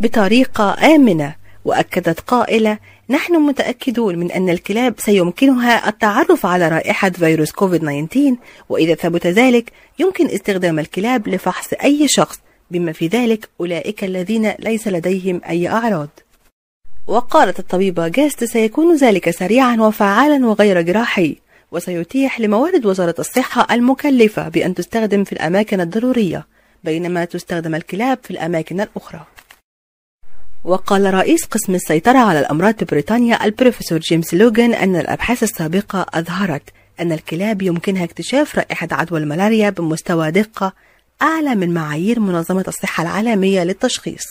بطريقة 0.00 0.95
آمنة 0.95 1.35
وأكدت 1.64 2.21
قائلة 2.21 2.78
نحن 3.11 3.35
متأكدون 3.35 4.18
من 4.18 4.30
أن 4.30 4.50
الكلاب 4.50 4.95
سيمكنها 4.99 5.88
التعرف 5.88 6.47
على 6.47 6.68
رائحة 6.68 7.11
فيروس 7.11 7.52
كوفيد-19 7.52 8.18
وإذا 8.68 8.94
ثبت 8.94 9.27
ذلك 9.27 9.72
يمكن 9.98 10.27
استخدام 10.27 10.79
الكلاب 10.79 11.29
لفحص 11.29 11.72
أي 11.72 12.09
شخص. 12.09 12.40
بما 12.70 12.92
في 12.92 13.07
ذلك 13.07 13.48
أولئك 13.61 14.05
الذين 14.05 14.53
ليس 14.59 14.88
لديهم 14.88 15.40
أي 15.48 15.68
أعراض. 15.68 16.09
وقالت 17.07 17.59
الطبيبة 17.59 18.09
جاست 18.09 18.44
سيكون 18.44 18.96
ذلك 18.96 19.31
سريعا 19.31 19.77
وفعالا 19.77 20.46
وغير 20.46 20.81
جراحي. 20.81 21.37
وسيتيح 21.72 22.40
لموارد 22.40 22.87
وزارة 22.87 23.14
الصحة 23.18 23.66
المكلفة 23.70 24.48
بأن 24.48 24.74
تستخدم 24.74 25.24
في 25.24 25.33
الأماكن 25.33 25.81
الضرورية 25.81 26.46
بينما 26.85 27.24
تستخدم 27.24 27.74
الكلاب 27.74 28.18
في 28.22 28.31
الأماكن 28.31 28.81
الأخرى. 28.81 29.26
وقال 30.64 31.14
رئيس 31.14 31.44
قسم 31.44 31.74
السيطرة 31.74 32.18
على 32.18 32.40
الأمراض 32.40 32.85
ببريطانيا 32.85 33.44
البروفيسور 33.44 33.98
جيمس 33.98 34.35
لوغان 34.35 34.74
أن 34.74 34.96
الأبحاث 34.96 35.42
السابقة 35.42 36.07
أظهرت 36.14 36.62
أن 37.00 37.12
الكلاب 37.12 37.62
يمكنها 37.62 38.05
اكتشاف 38.05 38.57
رائحة 38.59 38.88
عدوى 38.90 39.20
الملاريا 39.20 39.70
بمستوى 39.70 40.31
دقة 40.31 40.72
أعلى 41.22 41.55
من 41.55 41.74
معايير 41.74 42.20
منظمة 42.20 42.64
الصحة 42.68 43.02
العالمية 43.02 43.64
للتشخيص. 43.64 44.24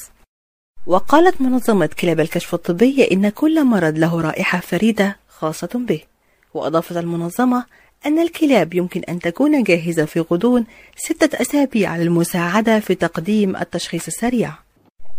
وقالت 0.88 1.42
منظمة 1.42 1.90
كلاب 2.00 2.20
الكشف 2.20 2.54
الطبي 2.54 3.08
إن 3.12 3.30
كل 3.30 3.64
مرض 3.64 3.98
له 3.98 4.22
رائحة 4.22 4.60
فريدة 4.60 5.18
خاصة 5.30 5.70
به. 5.76 6.02
وأضافت 6.56 6.98
المنظمة 6.98 7.66
أن 8.06 8.20
الكلاب 8.20 8.74
يمكن 8.74 9.02
أن 9.10 9.20
تكون 9.20 9.64
جاهزة 9.64 10.06
في 10.06 10.20
غضون 10.20 10.66
ستة 10.96 11.42
أسابيع 11.42 11.98
للمساعدة 11.98 12.80
في 12.80 12.96
تقديم 12.96 13.56
التشخيص 13.56 14.08
السريع. 14.08 14.52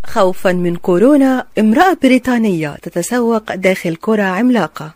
خوفا 0.05 0.51
من 0.51 0.75
كورونا 0.75 1.47
امرأة 1.59 1.97
بريطانية 2.03 2.75
تتسوق 2.81 3.55
داخل 3.55 3.95
كرة 3.95 4.23
عملاقة. 4.23 4.93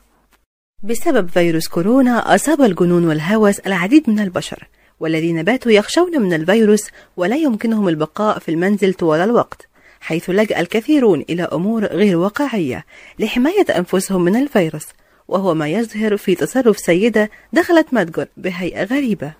بسبب 0.83 1.29
فيروس 1.29 1.67
كورونا 1.67 2.35
أصاب 2.35 2.61
الجنون 2.61 3.07
والهوس 3.07 3.59
العديد 3.59 4.09
من 4.09 4.19
البشر 4.19 4.67
والذين 4.99 5.43
باتوا 5.43 5.71
يخشون 5.71 6.21
من 6.21 6.33
الفيروس 6.33 6.89
ولا 7.17 7.35
يمكنهم 7.35 7.87
البقاء 7.87 8.39
في 8.39 8.49
المنزل 8.49 8.93
طوال 8.93 9.19
الوقت 9.19 9.67
حيث 10.01 10.29
لجأ 10.29 10.59
الكثيرون 10.59 11.25
إلى 11.29 11.43
أمور 11.43 11.85
غير 11.85 12.17
واقعية 12.17 12.85
لحماية 13.19 13.65
أنفسهم 13.77 14.21
من 14.21 14.35
الفيروس. 14.35 14.85
وهو 15.27 15.53
ما 15.53 15.67
يظهر 15.67 16.17
في 16.17 16.35
تصرف 16.35 16.79
سيدة 16.79 17.29
دخلت 17.53 17.93
متجر 17.93 18.27
بهيئة 18.37 18.83
غريبة. 18.83 19.33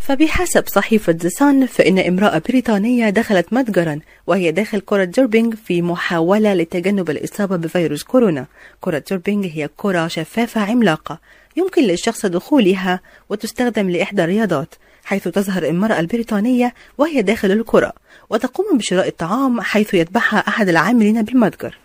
فبحسب 0.00 0.64
صحيفة 0.66 1.12
ذا 1.12 1.28
سان 1.28 1.66
فإن 1.66 1.98
امرأة 1.98 2.42
بريطانية 2.48 3.10
دخلت 3.10 3.52
متجرا 3.52 4.00
وهي 4.26 4.50
داخل 4.52 4.80
كرة 4.80 5.04
زوربينج 5.04 5.54
في 5.54 5.82
محاولة 5.82 6.54
لتجنب 6.54 7.10
الإصابة 7.10 7.56
بفيروس 7.56 8.02
كورونا. 8.02 8.46
كرة 8.80 9.02
زوربينج 9.10 9.46
هي 9.46 9.68
كرة 9.76 10.08
شفافة 10.08 10.60
عملاقة 10.60 11.18
يمكن 11.56 11.82
للشخص 11.82 12.26
دخولها 12.26 13.00
وتستخدم 13.28 13.90
لإحدى 13.90 14.24
الرياضات 14.24 14.74
حيث 15.04 15.28
تظهر 15.28 15.62
المرأة 15.62 16.00
البريطانية 16.00 16.74
وهي 16.98 17.22
داخل 17.22 17.50
الكرة 17.52 17.92
وتقوم 18.30 18.78
بشراء 18.78 19.08
الطعام 19.08 19.60
حيث 19.60 19.94
يتبعها 19.94 20.38
أحد 20.48 20.68
العاملين 20.68 21.22
بالمتجر 21.22 21.78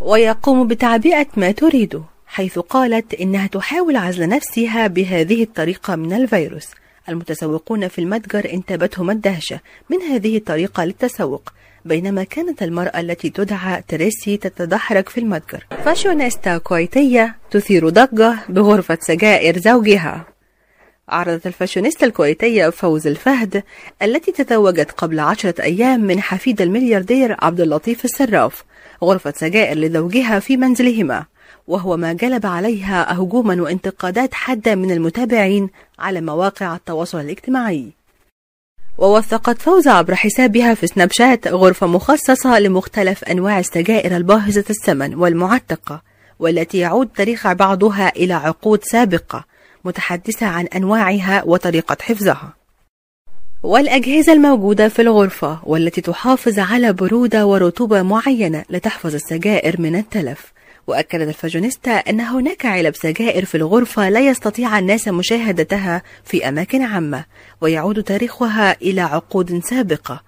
ويقوم 0.00 0.68
بتعبئة 0.68 1.26
ما 1.36 1.50
تريده 1.50 2.02
حيث 2.26 2.58
قالت 2.58 3.14
إنها 3.14 3.46
تحاول 3.46 3.96
عزل 3.96 4.28
نفسها 4.28 4.86
بهذه 4.86 5.42
الطريقة 5.42 5.96
من 5.96 6.12
الفيروس. 6.12 6.68
المتسوقون 7.08 7.88
في 7.88 7.98
المتجر 7.98 8.52
انتابتهم 8.52 9.10
الدهشة 9.10 9.60
من 9.90 10.02
هذه 10.02 10.36
الطريقة 10.36 10.84
للتسوق 10.84 11.52
بينما 11.84 12.24
كانت 12.24 12.62
المرأة 12.62 13.00
التي 13.00 13.30
تدعى 13.30 13.82
تريسي 13.88 14.36
تتدحرج 14.36 15.08
في 15.08 15.20
المتجر. 15.20 15.66
فاشونيستا 15.84 16.58
كويتية 16.58 17.36
تثير 17.50 17.88
ضجة 17.88 18.38
بغرفة 18.48 18.98
سجائر 19.00 19.58
زوجها. 19.58 20.24
عرضت 21.10 21.46
الفاشونيستا 21.46 22.06
الكويتية 22.06 22.68
فوز 22.68 23.06
الفهد 23.06 23.62
التي 24.02 24.32
تزوجت 24.32 24.90
قبل 24.90 25.20
عشرة 25.20 25.62
أيام 25.62 26.00
من 26.00 26.20
حفيد 26.20 26.62
الملياردير 26.62 27.36
عبد 27.38 27.60
اللطيف 27.60 28.04
السراف 28.04 28.64
غرفة 29.04 29.32
سجائر 29.36 29.78
لزوجها 29.78 30.38
في 30.38 30.56
منزلهما 30.56 31.24
وهو 31.66 31.96
ما 31.96 32.12
جلب 32.12 32.46
عليها 32.46 33.12
هجوما 33.12 33.62
وانتقادات 33.62 34.34
حادة 34.34 34.74
من 34.74 34.90
المتابعين 34.90 35.70
على 35.98 36.20
مواقع 36.20 36.74
التواصل 36.76 37.20
الاجتماعي. 37.20 37.90
ووثقت 38.98 39.62
فوز 39.62 39.88
عبر 39.88 40.14
حسابها 40.14 40.74
في 40.74 40.86
سناب 40.86 41.08
شات 41.12 41.48
غرفة 41.48 41.86
مخصصة 41.86 42.58
لمختلف 42.58 43.24
أنواع 43.24 43.58
السجائر 43.58 44.16
الباهظة 44.16 44.64
الثمن 44.70 45.14
والمعتقة 45.14 46.02
والتي 46.38 46.78
يعود 46.78 47.08
تاريخ 47.08 47.52
بعضها 47.52 48.08
إلى 48.16 48.34
عقود 48.34 48.84
سابقة 48.84 49.44
متحدثة 49.84 50.46
عن 50.46 50.66
أنواعها 50.66 51.42
وطريقة 51.46 51.96
حفظها. 52.00 52.54
والأجهزة 53.62 54.32
الموجودة 54.32 54.88
في 54.88 55.02
الغرفة 55.02 55.60
والتي 55.62 56.00
تحافظ 56.00 56.58
على 56.58 56.92
برودة 56.92 57.46
ورطوبة 57.46 58.02
معينة 58.02 58.64
لتحفظ 58.70 59.14
السجائر 59.14 59.80
من 59.80 59.96
التلف. 59.96 60.52
وأكدت 60.86 61.28
الفاشونيستا 61.28 61.90
أن 61.90 62.20
هناك 62.20 62.66
علب 62.66 62.94
سجائر 62.94 63.44
في 63.44 63.54
الغرفة 63.54 64.08
لا 64.08 64.20
يستطيع 64.20 64.78
الناس 64.78 65.08
مشاهدتها 65.08 66.02
في 66.24 66.48
أماكن 66.48 66.82
عامة 66.82 67.24
ويعود 67.60 68.02
تاريخها 68.02 68.76
إلى 68.82 69.00
عقود 69.00 69.64
سابقة. 69.64 70.22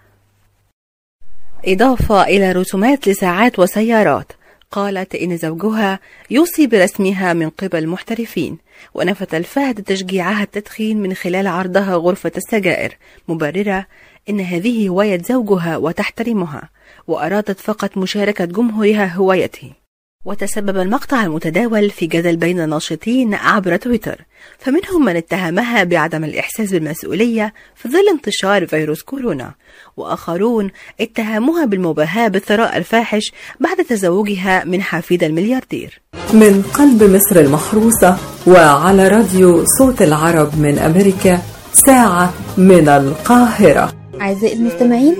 إضافة 1.65 2.23
إلى 2.23 2.53
رسومات 2.53 3.09
لساعات 3.09 3.59
وسيارات 3.59 4.33
قالت 4.71 5.15
إن 5.15 5.37
زوجها 5.37 6.01
يوصي 6.31 6.67
برسمها 6.67 7.33
من 7.33 7.51
قبل 7.51 7.87
محترفين 7.87 8.59
ونفت 8.95 9.35
الفهد 9.35 9.83
تشجيعها 9.83 10.42
التدخين 10.42 11.03
من 11.03 11.14
خلال 11.14 11.47
عرضها 11.47 11.95
غرفة 11.95 12.33
السجائر. 12.37 12.97
مبررة 13.29 13.87
إن 14.29 14.40
هذه 14.40 14.88
هواية 14.88 15.23
زوجها 15.23 15.77
وتحترمها 15.77 16.68
وأرادت 17.07 17.61
فقط 17.61 17.97
مشاركة 17.97 18.45
جمهورها 18.45 19.07
هوايته. 19.07 19.82
وتسبب 20.25 20.77
المقطع 20.77 21.25
المتداول 21.25 21.91
في 21.91 22.07
جدل 22.07 22.37
بين 22.37 22.61
الناشطين 22.61 23.35
عبر 23.35 23.77
تويتر 23.77 24.25
فمنهم 24.59 25.05
من 25.05 25.17
اتهمها 25.17 25.85
بعدم 25.85 26.25
الإحساس 26.25 26.71
بالمسؤولية 26.71 27.53
في 27.75 27.89
ظل 27.89 28.09
انتشار 28.13 28.67
فيروس 28.67 29.03
كورونا 29.03 29.55
وآخرون 29.97 30.71
اتهموها 31.01 31.65
بالمباهاة 31.65 32.29
بالثراء 32.29 32.77
الفاحش 32.77 33.33
بعد 33.61 33.77
تزوجها 33.77 34.65
من 34.65 34.83
حفيد 34.83 35.25
الملياردير. 35.25 36.01
من 36.33 36.63
قلب 36.75 37.03
مصر 37.03 37.41
المحروسة 37.41 38.17
وعلى 38.47 39.09
راديو 39.09 39.65
صوت 39.65 40.03
العرب 40.03 40.59
من 40.59 40.79
أمريكا 40.79 41.39
ساعة 41.87 42.35
من 42.59 42.89
القاهرة. 42.89 43.93
أعزائي 44.21 44.57
المستمعين 44.57 45.17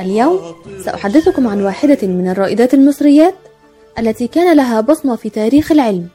اليوم 0.00 0.40
سأحدثكم 0.84 1.48
عن 1.48 1.62
واحدة 1.62 1.98
من 2.02 2.28
الرائدات 2.28 2.74
المصريات 2.74 3.34
التي 3.98 4.26
كان 4.26 4.56
لها 4.56 4.80
بصمة 4.80 5.16
في 5.16 5.30
تاريخ 5.30 5.72
العلم 5.72 6.08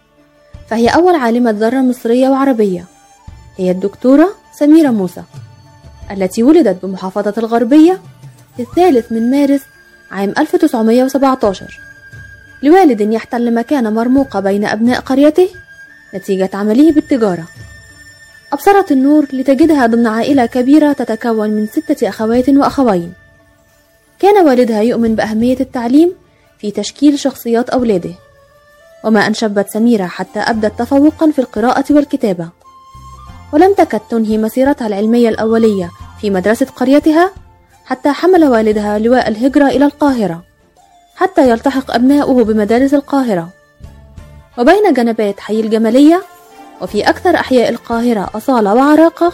فهي 0.69 0.88
أول 0.88 1.15
عالمة 1.15 1.52
ذرة 1.52 1.82
مصرية 1.82 2.30
وعربية. 2.30 2.86
هي 3.58 3.72
الدكتورة 3.72 4.30
سميرة 4.60 4.89
موسى 4.89 5.24
التي 6.12 6.43
ولدت 6.43 6.86
بمحافظة 6.86 7.34
الغربية 7.38 8.00
في 8.58 8.62
الثالث 8.62 9.12
من 9.12 9.32
مارس 9.32 9.62
عام 10.12 10.34
1917 10.38 11.80
لوالد 12.63 13.02
يحتل 13.02 13.54
مكانة 13.54 13.89
مرموقة 13.89 14.39
بين 14.39 14.65
أبناء 14.65 15.00
قريته 15.00 15.48
نتيجة 16.15 16.50
عمله 16.54 16.91
بالتجارة. 16.91 17.43
أبصرت 18.54 18.91
النور 18.91 19.28
لتجدها 19.34 19.86
ضمن 19.86 20.08
عائلة 20.08 20.46
كبيرة 20.46 20.93
تتكون 20.93 21.50
من 21.50 21.67
ستة 21.67 22.10
أخوات 22.10 22.50
وأخوين. 22.50 23.13
كان 24.19 24.46
والدها 24.46 24.82
يؤمن 24.82 25.15
بأهمية 25.15 25.60
التعليم 25.60 26.13
في 26.63 26.71
تشكيل 26.71 27.19
شخصيات 27.19 27.69
أولاده. 27.69 28.13
وما 29.04 29.28
أن 29.28 29.34
شبت 29.34 29.69
سميرة 29.69 30.06
حتى 30.06 30.39
أبدت 30.39 30.80
تفوقا 30.80 31.32
في 31.32 31.39
القراءة 31.39 31.86
والكتابة. 31.89 32.49
ولم 33.54 33.73
تكد 33.73 33.99
تنهي 34.10 34.38
مسيرتها 34.38 34.88
العلمية 34.88 35.30
الأولية 35.30 35.89
في 36.21 36.30
مدرسة 36.30 36.65
قريتها 36.65 37.32
حتى 37.86 38.10
حمل 38.12 38.45
والدها 38.45 38.99
لواء 38.99 39.28
الهجرة 39.28 39.67
إلى 39.67 39.86
القاهرة 39.86 40.43
حتى 41.15 41.49
يلتحق 41.49 41.93
أبناؤه 41.93 42.43
بمدارس 42.43 42.93
القاهرة. 42.93 43.49
وبين 44.58 44.93
جنبات 44.93 45.39
حي 45.39 45.60
الجمالية 45.60 46.23
وفي 46.82 47.10
أكثر 47.10 47.36
أحياء 47.36 47.69
القاهرة 47.69 48.30
أصالة 48.36 48.73
وعراقة 48.73 49.34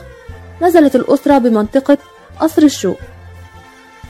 نزلت 0.61 0.95
الأسرة 0.95 1.37
بمنطقة 1.37 1.97
قصر 2.39 2.61
الشوق. 2.61 2.97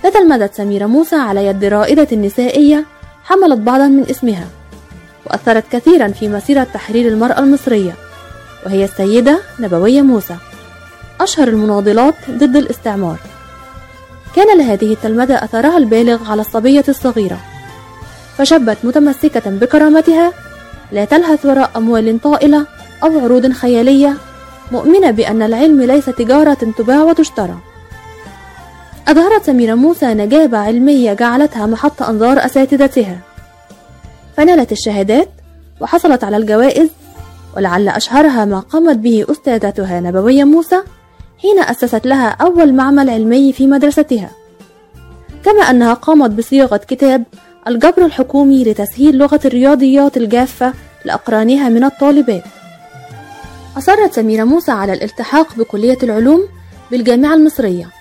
تتلمذت 0.04 0.54
سميرة 0.54 0.86
موسى 0.86 1.16
على 1.16 1.46
يد 1.46 1.66
رائدة 1.66 2.16
نسائية 2.16 2.86
حملت 3.30 3.60
بعضا 3.60 3.88
من 3.88 4.06
اسمها 4.10 4.48
وأثرت 5.26 5.64
كثيرا 5.72 6.08
في 6.08 6.30
مسيرة 6.30 6.68
تحرير 6.74 7.08
المرأة 7.08 7.40
المصرية 7.40 7.94
وهي 8.66 8.84
السيدة 8.84 9.40
نبوية 9.60 10.02
موسى 10.02 10.36
أشهر 11.22 11.48
المناضلات 11.48 12.16
ضد 12.30 12.56
الاستعمار. 12.56 13.18
كان 14.36 14.58
لهذه 14.58 14.94
التلمذة 14.94 15.44
أثرها 15.44 15.78
البالغ 15.78 16.32
على 16.32 16.42
الصبية 16.42 16.84
الصغيرة. 16.90 17.40
فشبت 18.38 18.78
متمسكة 18.84 19.50
بكرامتها 19.50 20.34
لا 20.92 21.06
تلهث 21.06 21.46
وراء 21.46 21.72
أموال 21.76 22.22
طائلة 22.22 22.66
أو 23.04 23.20
عروض 23.20 23.52
خيالية 23.52 24.18
مؤمنة 24.72 25.12
بأن 25.12 25.42
العلم 25.42 25.82
ليس 25.82 26.06
تجارة 26.06 26.74
تباع 26.78 27.04
وتشترى. 27.04 27.58
أظهرت 29.10 29.46
سميرة 29.46 29.76
موسى 29.76 30.14
نجابة 30.14 30.58
علمية 30.58 31.14
جعلتها 31.14 31.66
محط 31.66 32.04
أنظار 32.04 32.46
أساتذتها. 32.46 33.20
فنالت 34.38 34.72
الشهادات 34.72 35.30
وحصلت 35.82 36.24
على 36.24 36.38
الجوائز 36.38 36.90
ولعل 37.58 37.90
أشهرها 37.90 38.46
ما 38.46 38.60
قامت 38.60 38.98
به 38.98 39.26
أستاذتها 39.30 40.00
نبوية 40.00 40.44
موسى 40.44 40.82
حين 41.38 41.60
أسست 41.60 42.08
لها 42.08 42.30
أول 42.30 42.74
معمل 42.74 43.10
علمي 43.10 43.54
في 43.54 43.68
مدرستها. 43.68 44.30
كما 45.46 45.62
أنها 45.62 45.94
قامت 45.94 46.32
بصياغة 46.32 46.78
كتاب 46.78 47.24
الجبر 47.68 48.06
الحكومي 48.06 48.64
لتسهيل 48.64 49.18
لغة 49.18 49.40
الرياضيات 49.46 50.18
الجافة 50.18 50.74
لأقرانها 51.06 51.70
من 51.70 51.84
الطالبات. 51.84 52.44
أصرت 53.78 54.14
سميرة 54.14 54.44
موسى 54.44 54.72
على 54.72 54.94
الالتحاق 54.94 55.56
بكلية 55.56 55.98
العلوم 56.04 56.48
بالجامعة 56.92 57.34
المصرية. 57.34 57.99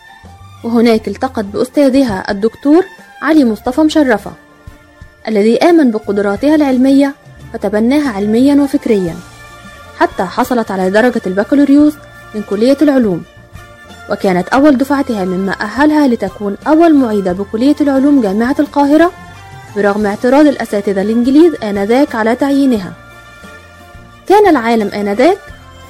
وهناك 0.64 1.08
التقت 1.08 1.44
بأستاذها 1.44 2.30
الدكتور 2.30 2.84
علي 3.22 3.44
مصطفى 3.44 3.80
مشرفة 3.80 4.32
الذي 5.28 5.58
آمن 5.58 5.90
بقدراتها 5.90 6.54
العلمية 6.54 7.14
فتبناها 7.52 8.10
علميا 8.10 8.54
وفكريا 8.54 9.16
حتى 9.98 10.24
حصلت 10.24 10.70
على 10.70 10.90
درجة 10.90 11.22
البكالوريوس 11.26 11.94
من 12.34 12.42
كلية 12.50 12.76
العلوم. 12.82 13.22
وكانت 14.10 14.48
أول 14.48 14.78
دفعتها 14.78 15.24
مما 15.24 15.52
أهلها 15.60 16.08
لتكون 16.08 16.56
أول 16.66 16.94
معيدة 16.94 17.32
بكلية 17.32 17.76
العلوم 17.80 18.20
جامعة 18.20 18.56
القاهرة 18.58 19.12
برغم 19.76 20.06
اعتراض 20.06 20.46
الأساتذة 20.46 21.02
الإنجليز 21.02 21.54
آنذاك 21.62 22.14
على 22.14 22.36
تعيينها. 22.36 22.92
كان 24.26 24.48
العالم 24.48 24.88
آنذاك 24.88 25.38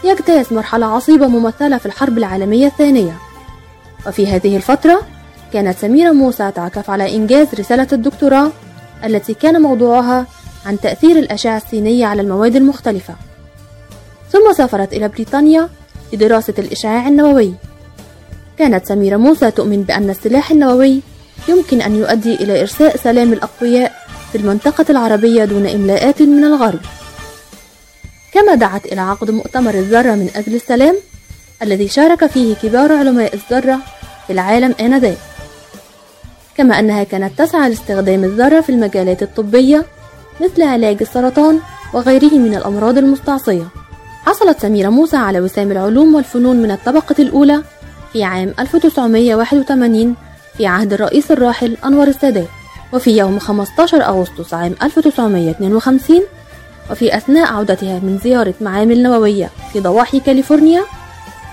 يجتاز 0.04 0.52
مرحلة 0.52 0.86
عصيبة 0.86 1.26
ممثلة 1.26 1.78
في 1.78 1.86
الحرب 1.86 2.18
العالمية 2.18 2.66
الثانية. 2.66 3.18
وفي 4.06 4.26
هذه 4.26 4.56
الفترة 4.56 5.02
كانت 5.52 5.78
سميرة 5.78 6.12
موسى 6.12 6.50
تعكف 6.50 6.90
على 6.90 7.16
إنجاز 7.16 7.46
رسالة 7.58 7.86
الدكتوراه 7.92 8.50
التي 9.04 9.34
كان 9.34 9.62
موضوعها 9.62 10.26
عن 10.66 10.80
تأثير 10.80 11.18
الأشعة 11.18 11.56
السينية 11.56 12.06
على 12.06 12.22
المواد 12.22 12.56
المختلفة. 12.56 13.14
ثم 14.32 14.52
سافرت 14.52 14.92
إلى 14.92 15.08
بريطانيا 15.08 15.68
لدراسة 16.12 16.54
الإشعاع 16.58 17.08
النووي. 17.08 17.54
كانت 18.58 18.86
سميرة 18.86 19.16
موسى 19.16 19.50
تؤمن 19.50 19.82
بأن 19.82 20.10
السلاح 20.10 20.50
النووي 20.50 21.00
يمكن 21.48 21.82
أن 21.82 21.96
يؤدي 21.96 22.34
إلى 22.34 22.60
إرساء 22.60 22.96
سلام 22.96 23.32
الأقوياء 23.32 23.92
في 24.32 24.38
المنطقة 24.38 24.84
العربية 24.90 25.44
دون 25.44 25.66
إملاءات 25.66 26.22
من 26.22 26.44
الغرب. 26.44 26.80
كما 28.32 28.54
دعت 28.54 28.86
إلى 28.86 29.00
عقد 29.00 29.30
مؤتمر 29.30 29.74
الذرة 29.74 30.14
من 30.14 30.30
أجل 30.36 30.54
السلام 30.54 30.96
الذي 31.62 31.88
شارك 31.88 32.26
فيه 32.26 32.54
كبار 32.54 32.92
علماء 32.92 33.34
الذرة 33.34 33.78
في 34.26 34.32
العالم 34.32 34.74
آنذاك. 34.80 35.18
كما 36.56 36.78
أنها 36.78 37.04
كانت 37.04 37.38
تسعى 37.38 37.68
لاستخدام 37.68 38.24
الذرة 38.24 38.60
في 38.60 38.70
المجالات 38.72 39.22
الطبية 39.22 39.84
مثل 40.40 40.62
علاج 40.62 40.96
السرطان 41.00 41.60
وغيره 41.94 42.34
من 42.34 42.54
الأمراض 42.54 42.98
المستعصية. 42.98 43.64
حصلت 44.26 44.60
سميرة 44.60 44.88
موسى 44.88 45.16
على 45.16 45.40
وسام 45.40 45.72
العلوم 45.72 46.14
والفنون 46.14 46.56
من 46.56 46.70
الطبقة 46.70 47.14
الأولى 47.18 47.62
في 48.12 48.24
عام 48.24 48.54
1981 48.58 50.14
في 50.56 50.66
عهد 50.66 50.92
الرئيس 50.92 51.30
الراحل 51.30 51.76
أنور 51.84 52.06
السادات 52.08 52.48
وفي 52.92 53.16
يوم 53.16 53.38
15 53.38 54.02
أغسطس 54.04 54.54
عام 54.54 54.74
1952 54.82 56.22
وفي 56.90 57.16
أثناء 57.16 57.52
عودتها 57.52 57.98
من 57.98 58.18
زيارة 58.24 58.54
معامل 58.60 59.02
نووية 59.02 59.50
في 59.72 59.80
ضواحي 59.80 60.20
كاليفورنيا 60.20 60.82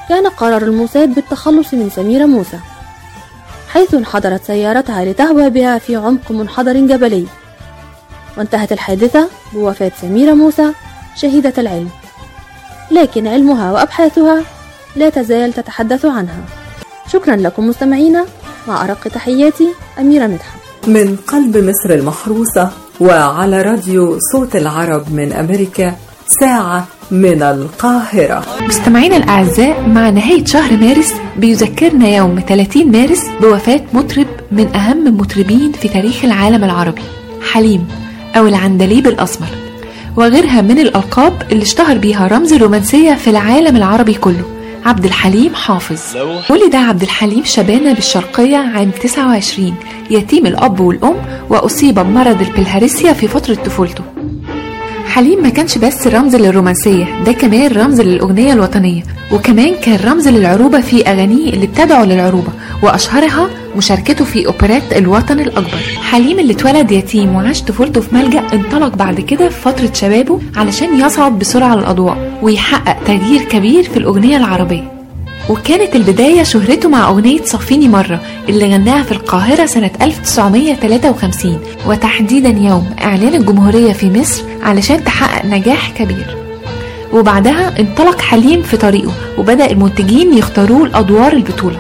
كان 0.09 0.27
قرار 0.27 0.61
الموساد 0.61 1.15
بالتخلص 1.15 1.73
من 1.73 1.89
سميرة 1.89 2.25
موسى 2.25 2.59
حيث 3.69 3.93
انحدرت 3.93 4.43
سيارتها 4.43 5.05
لتهوى 5.05 5.49
بها 5.49 5.77
في 5.77 5.95
عمق 5.95 6.31
منحدر 6.31 6.73
جبلي. 6.73 7.25
وانتهت 8.37 8.71
الحادثة 8.71 9.29
بوفاة 9.53 9.91
سميرة 10.01 10.33
موسى 10.33 10.71
شهيدة 11.15 11.53
العلم. 11.57 11.89
لكن 12.91 13.27
علمها 13.27 13.71
وأبحاثها 13.71 14.43
لا 14.95 15.09
تزال 15.09 15.53
تتحدث 15.53 16.05
عنها. 16.05 16.41
شكرا 17.07 17.35
لكم 17.35 17.67
مستمعينا. 17.67 18.25
مع 18.67 18.83
أرق 18.83 19.07
تحياتي 19.07 19.67
أميرة 19.99 20.27
مدحت. 20.27 20.59
من 20.87 21.15
قلب 21.15 21.57
مصر 21.57 21.93
المحروسة 21.93 22.69
وعلى 22.99 23.61
راديو 23.61 24.19
صوت 24.31 24.55
العرب 24.55 25.13
من 25.13 25.33
أمريكا 25.33 25.95
ساعة 26.27 26.87
من 27.11 27.41
القاهرة. 27.41 28.45
مستمعينا 28.67 29.17
الأعزاء 29.17 29.89
مع 29.89 30.09
نهاية 30.09 30.45
شهر 30.45 30.77
مارس 30.77 31.13
بيذكرنا 31.37 32.09
يوم 32.09 32.39
30 32.47 32.91
مارس 32.91 33.25
بوفاة 33.41 33.81
مطرب 33.93 34.27
من 34.51 34.75
أهم 34.75 35.07
المطربين 35.07 35.71
في 35.71 35.87
تاريخ 35.87 36.25
العالم 36.25 36.63
العربي 36.63 37.01
حليم 37.51 37.87
أو 38.37 38.47
العندليب 38.47 39.07
الأسمر 39.07 39.47
وغيرها 40.17 40.61
من 40.61 40.79
الألقاب 40.79 41.33
اللي 41.51 41.63
اشتهر 41.63 41.97
بيها 41.97 42.27
رمز 42.27 42.53
الرومانسية 42.53 43.13
في 43.13 43.29
العالم 43.29 43.75
العربي 43.75 44.13
كله 44.13 44.43
عبد 44.85 45.05
الحليم 45.05 45.55
حافظ. 45.55 46.17
ولد 46.49 46.75
عبد 46.75 47.01
الحليم 47.01 47.43
شبانة 47.43 47.93
بالشرقية 47.93 48.57
عام 48.57 48.91
29 49.03 49.75
يتيم 50.09 50.45
الأب 50.45 50.79
والأم 50.79 51.15
وأصيب 51.49 51.95
بمرض 51.95 52.41
البلهارسيا 52.41 53.13
في 53.13 53.27
فترة 53.27 53.55
طفولته. 53.55 54.03
حليم 55.15 55.43
ما 55.43 55.49
كانش 55.49 55.77
بس 55.77 56.07
رمز 56.07 56.35
للرومانسية 56.35 57.23
ده 57.23 57.31
كمان 57.31 57.71
رمز 57.71 58.01
للأغنية 58.01 58.53
الوطنية 58.53 59.03
وكمان 59.31 59.73
كان 59.83 59.99
رمز 60.11 60.27
للعروبة 60.27 60.81
في 60.81 61.07
أغانيه 61.07 61.53
اللي 61.53 61.67
بتدعو 61.67 62.03
للعروبة 62.05 62.51
وأشهرها 62.83 63.49
مشاركته 63.77 64.25
في 64.25 64.45
أوبرات 64.47 64.83
الوطن 64.95 65.39
الأكبر. 65.39 65.77
حليم 66.01 66.39
اللي 66.39 66.53
اتولد 66.53 66.91
يتيم 66.91 67.35
وعاش 67.35 67.61
طفولته 67.61 68.01
في 68.01 68.15
ملجأ 68.15 68.43
انطلق 68.53 68.95
بعد 68.95 69.21
كده 69.21 69.49
في 69.49 69.61
فترة 69.61 69.89
شبابه 69.93 70.39
علشان 70.55 70.99
يصعد 70.99 71.39
بسرعة 71.39 71.75
للأضواء 71.75 72.39
ويحقق 72.41 73.03
تغيير 73.03 73.41
كبير 73.41 73.83
في 73.83 73.97
الأغنية 73.97 74.37
العربية. 74.37 74.94
وكانت 75.49 75.95
البداية 75.95 76.43
شهرته 76.43 76.89
مع 76.89 77.07
أغنية 77.09 77.41
صفيني 77.43 77.87
مرة 77.89 78.21
اللي 78.49 78.73
غناها 78.73 79.03
في 79.03 79.11
القاهرة 79.11 79.65
سنة 79.65 79.91
1953 80.01 81.59
وتحديدا 81.87 82.49
يوم 82.49 82.95
إعلان 83.03 83.33
الجمهورية 83.35 83.93
في 83.93 84.09
مصر 84.19 84.43
علشان 84.63 85.03
تحقق 85.03 85.45
نجاح 85.45 85.91
كبير. 85.91 86.37
وبعدها 87.13 87.79
انطلق 87.79 88.21
حليم 88.21 88.61
في 88.61 88.77
طريقه 88.77 89.11
وبدأ 89.37 89.71
المنتجين 89.71 90.37
يختاروه 90.37 90.87
لأدوار 90.87 91.33
البطولة. 91.33 91.79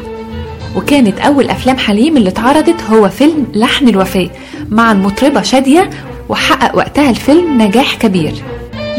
وكانت 0.75 1.19
أول 1.19 1.49
أفلام 1.49 1.77
حليم 1.77 2.17
اللي 2.17 2.29
اتعرضت 2.29 2.83
هو 2.89 3.09
فيلم 3.09 3.47
لحن 3.53 3.87
الوفاء 3.87 4.29
مع 4.69 4.91
المطربة 4.91 5.41
شادية 5.41 5.89
وحقق 6.29 6.75
وقتها 6.77 7.09
الفيلم 7.09 7.61
نجاح 7.61 7.95
كبير. 7.95 8.33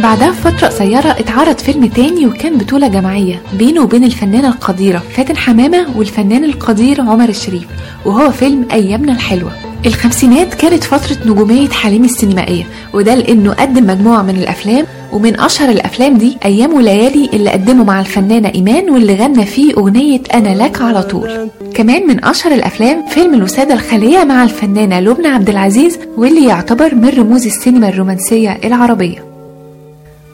بعدها 0.03 0.31
بفترة 0.31 0.67
قصيرة 0.69 1.11
اتعرض 1.11 1.59
فيلم 1.59 1.87
تاني 1.87 2.27
وكان 2.27 2.59
بطولة 2.59 2.89
جماعية 2.89 3.43
بينه 3.59 3.83
وبين 3.83 4.05
الفنانة 4.05 4.49
القديرة 4.49 4.99
فاتن 4.99 5.37
حمامة 5.37 5.87
والفنان 5.97 6.45
القدير 6.45 7.01
عمر 7.01 7.29
الشريف 7.29 7.65
وهو 8.05 8.31
فيلم 8.31 8.67
أيامنا 8.73 9.13
الحلوة. 9.13 9.51
الخمسينات 9.87 10.55
كانت 10.55 10.85
فترة 10.85 11.17
نجومية 11.31 11.69
حليم 11.69 12.05
السينمائية 12.05 12.65
وده 12.95 13.15
لأنه 13.15 13.53
قدم 13.53 13.87
مجموعة 13.87 14.23
من 14.23 14.37
الأفلام 14.37 14.87
ومن 15.13 15.41
أشهر 15.41 15.69
الأفلام 15.71 16.19
دي 16.19 16.37
أيام 16.45 16.75
وليالي 16.75 17.31
اللي 17.33 17.51
قدمه 17.51 17.85
مع 17.85 18.01
الفنانة 18.01 18.49
إيمان 18.55 18.91
واللي 18.91 19.15
غنى 19.15 19.47
فيه 19.47 19.75
أغنية 19.75 20.21
أنا 20.35 20.65
لك 20.65 20.83
على 20.83 21.03
طول. 21.03 21.49
كمان 21.75 22.07
من 22.07 22.25
أشهر 22.25 22.53
الأفلام 22.55 23.07
فيلم 23.07 23.35
الوسادة 23.35 23.75
الخالية 23.75 24.25
مع 24.25 24.43
الفنانة 24.45 25.01
لبنى 25.01 25.29
عبد 25.29 25.49
العزيز 25.49 25.99
واللي 26.17 26.45
يعتبر 26.47 26.95
من 26.95 27.09
رموز 27.09 27.47
السينما 27.47 27.89
الرومانسية 27.89 28.59
العربية. 28.65 29.36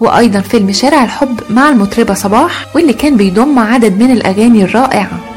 وأيضا 0.02 0.40
فيلم 0.40 0.72
شارع 0.72 1.04
الحب 1.04 1.40
مع 1.50 1.68
المطربة 1.68 2.14
صباح 2.14 2.66
واللي 2.74 2.92
كان 2.92 3.16
بيضم 3.16 3.58
عدد 3.58 4.02
من 4.02 4.10
الأغاني 4.10 4.64
الرائعة. 4.64 5.31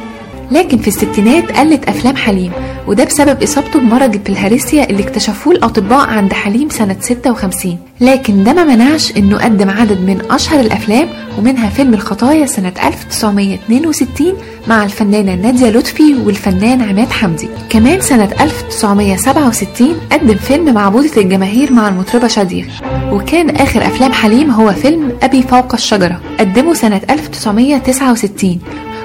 لكن 0.52 0.78
في 0.78 0.88
الستينات 0.88 1.52
قلت 1.52 1.90
أفلام 1.90 2.16
حليم 2.16 2.52
وده 2.88 3.04
بسبب 3.04 3.44
إصابته 3.44 3.80
بمرض 3.80 4.14
البلهارسيا 4.14 4.90
اللي 4.90 5.04
اكتشفوه 5.04 5.54
الأطباء 5.54 6.08
عند 6.10 6.34
حليم 6.34 6.70
سنة 6.70 6.96
56 7.00 7.78
لكن 8.02 8.44
ده 8.44 8.54
ما 8.54 8.64
منعش 8.64 9.12
إنه 9.18 9.38
قدم 9.38 9.70
عدد 9.70 10.02
من 10.02 10.22
أشهر 10.32 10.60
الأفلام 10.60 11.08
ومنها 11.38 11.70
فيلم 11.70 11.94
الخطايا 11.94 12.46
سنة 12.46 12.74
1962 12.88 14.34
مع 14.68 14.84
الفنانة 14.84 15.36
نادية 15.36 15.70
لطفي 15.70 16.14
والفنان 16.26 16.82
عماد 16.82 17.10
حمدي. 17.12 17.48
كمان 17.70 18.02
سنة 18.02 18.30
1967 18.42 19.88
قدم 20.12 20.36
فيلم 20.36 20.74
معبودة 20.74 21.22
الجماهير 21.22 21.74
مع 21.74 21.90
المطربة 21.90 22.28
شادية. 22.28 22.66
وكان 23.12 23.50
آخر 23.50 23.82
أفلام 23.88 24.14
حليم 24.14 24.52
هو 24.52 24.72
فيلم 24.72 25.12
أبي 25.24 25.42
فوق 25.42 25.74
الشجرة 25.74 26.22
قدمه 26.40 26.74
سنة 26.74 27.02
1969 27.10 28.60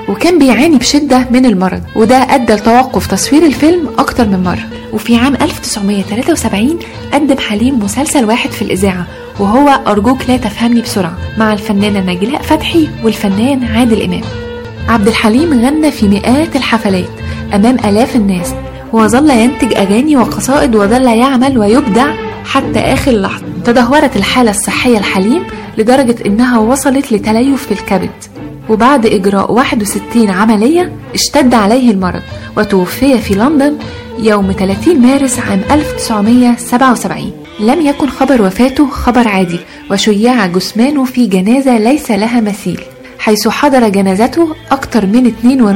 وكان 0.09 0.39
بيعاني 0.39 0.77
بشدة 0.77 1.27
من 1.31 1.47
المرض 1.47 1.83
وده 1.97 2.17
أدى 2.17 2.53
لتوقف 2.53 3.07
تصوير 3.07 3.47
الفيلم 3.47 3.89
أكتر 3.99 4.29
من 4.29 4.43
مرة. 4.43 4.65
وفي 4.93 5.17
عام 5.17 5.35
1973 5.35 6.79
قدم 7.13 7.39
حليم 7.39 7.79
مسلسل 7.79 8.25
واحد 8.25 8.51
في 8.51 8.63
الإذاعة 8.63 9.07
وهو 9.39 9.69
أرجوك 9.87 10.19
لا 10.29 10.37
تفهمني 10.37 10.81
بسرعة 10.81 11.19
مع 11.39 11.53
الفنانة 11.53 12.13
نجلاء 12.13 12.43
فتحي 12.43 12.89
والفنان 13.05 13.65
عادل 13.65 14.03
إمام. 14.03 14.21
عبد 14.89 15.09
الحليم 15.09 15.67
غنى 15.67 15.91
في 15.91 16.09
مئات 16.09 16.57
الحفلات 16.57 17.09
أمام 17.55 17.77
آلاف 17.85 18.17
الناس 18.17 18.55
وظل 18.93 19.31
ينتج 19.31 19.75
أغاني 19.75 20.17
وقصائد 20.17 20.75
وظل 20.77 21.07
يعمل 21.07 21.59
ويبدع 21.59 22.07
حتى 22.45 22.79
آخر 22.79 23.13
لحظة. 23.13 23.45
تدهورت 23.65 24.17
الحالة 24.17 24.51
الصحية 24.51 24.99
الحليم 24.99 25.43
لدرجة 25.79 26.17
إنها 26.27 26.59
وصلت 26.59 27.13
لتليف 27.13 27.67
في 27.67 27.73
الكبد. 27.73 28.11
وبعد 28.69 29.07
إجراء 29.07 29.53
61 29.53 30.31
عملية 30.31 30.93
اشتد 31.15 31.55
عليه 31.55 31.91
المرض 31.91 32.23
وتوفي 32.57 33.19
في 33.19 33.35
لندن 33.35 33.77
يوم 34.19 34.53
30 34.53 34.99
مارس 35.01 35.39
عام 35.39 35.61
1977 35.71 37.33
لم 37.61 37.87
يكن 37.87 38.09
خبر 38.09 38.43
وفاته 38.43 38.91
خبر 38.91 39.29
عادي 39.29 39.59
وشيع 39.91 40.47
جثمانه 40.47 41.05
في 41.05 41.27
جنازة 41.27 41.79
ليس 41.79 42.11
لها 42.11 42.41
مثيل 42.41 42.81
حيث 43.19 43.49
حضر 43.49 43.89
جنازته 43.89 44.55
أكثر 44.71 45.07
من 45.07 45.33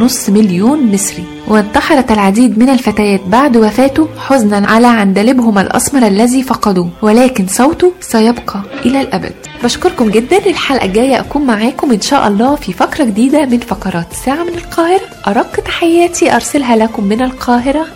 2.5 0.09 0.31
مليون 0.31 0.93
مصري. 0.93 1.25
وانتحرت 1.49 2.13
العديد 2.13 2.59
من 2.59 2.69
الفتيات 2.69 3.21
بعد 3.27 3.57
وفاته 3.57 4.09
حزنا 4.19 4.67
على 4.67 4.87
عندلبهم 4.87 5.59
الأسمر 5.59 6.07
الذي 6.07 6.43
فقدوه 6.43 6.89
ولكن 7.03 7.47
صوته 7.47 7.93
سيبقى 8.01 8.63
إلى 8.87 9.01
الأبد. 9.01 9.35
بشكركم 9.65 10.11
جدا. 10.11 10.47
الحلقة 10.47 10.85
الجاية 10.85 11.21
أكون 11.21 11.47
معاكم 11.47 11.93
إن 11.93 12.01
شاء 12.01 12.29
الله 12.29 12.57
في 12.57 12.73
فقرة 12.73 13.05
جديدة 13.05 13.47
من 13.47 13.59
فقرات 13.59 14.13
ساعة 14.13 14.45
من 14.45 14.55
القاهرة. 14.55 15.01
أرق 15.27 15.53
تحياتي 15.61 16.35
أرسلها 16.35 16.77
لكم 16.77 17.05
من 17.05 17.23
القاهرة. 17.23 17.87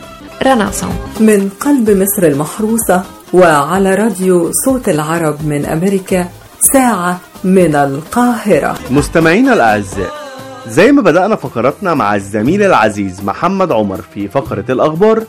رنا 0.43 0.65
عصام. 0.65 0.91
من 1.21 1.49
قلب 1.61 1.91
مصر 1.91 2.23
المحروسة 2.23 3.03
وعلى 3.33 3.95
راديو 3.95 4.51
صوت 4.65 4.89
العرب 4.89 5.47
من 5.47 5.67
أمريكا 5.67 6.29
ساعة 6.73 7.21
من 7.45 7.75
القاهرة. 7.75 8.79
مستمعينا 8.91 9.53
الأعزاء 9.55 10.11
زي 10.69 10.93
ما 10.93 11.03
بدأنا 11.03 11.37
فقراتنا 11.37 11.95
مع 11.95 12.15
الزميل 12.15 12.63
العزيز 12.63 13.25
محمد 13.25 13.73
عمر 13.73 14.01
في 14.15 14.29
فقرة 14.29 14.65
الأخبار 14.71 15.23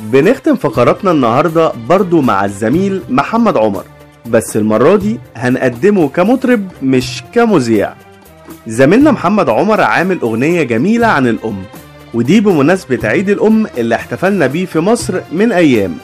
بنختم 0.00 0.56
فقراتنا 0.56 1.10
النهاردة 1.10 1.72
برضو 1.88 2.20
مع 2.20 2.44
الزميل 2.44 3.02
محمد 3.08 3.56
عمر. 3.56 3.84
بس 4.30 4.56
المرة 4.56 4.96
دي 4.96 5.18
هنقدمه 5.36 6.08
كمطرب 6.08 6.68
مش 6.82 7.22
كمذيع. 7.34 7.92
زميلنا 8.66 9.10
محمد 9.10 9.48
عمر 9.48 9.80
عامل 9.80 10.20
أغنية 10.20 10.62
جميلة 10.62 11.06
عن 11.06 11.26
الأم 11.26 11.62
ودي 12.14 12.40
بمناسبة 12.40 13.08
عيد 13.08 13.28
الأم 13.30 13.66
اللي 13.78 13.94
احتفلنا 13.94 14.46
بيه 14.46 14.66
في 14.66 14.78
مصر 14.80 15.20
من 15.32 15.52
أيام 15.52 15.94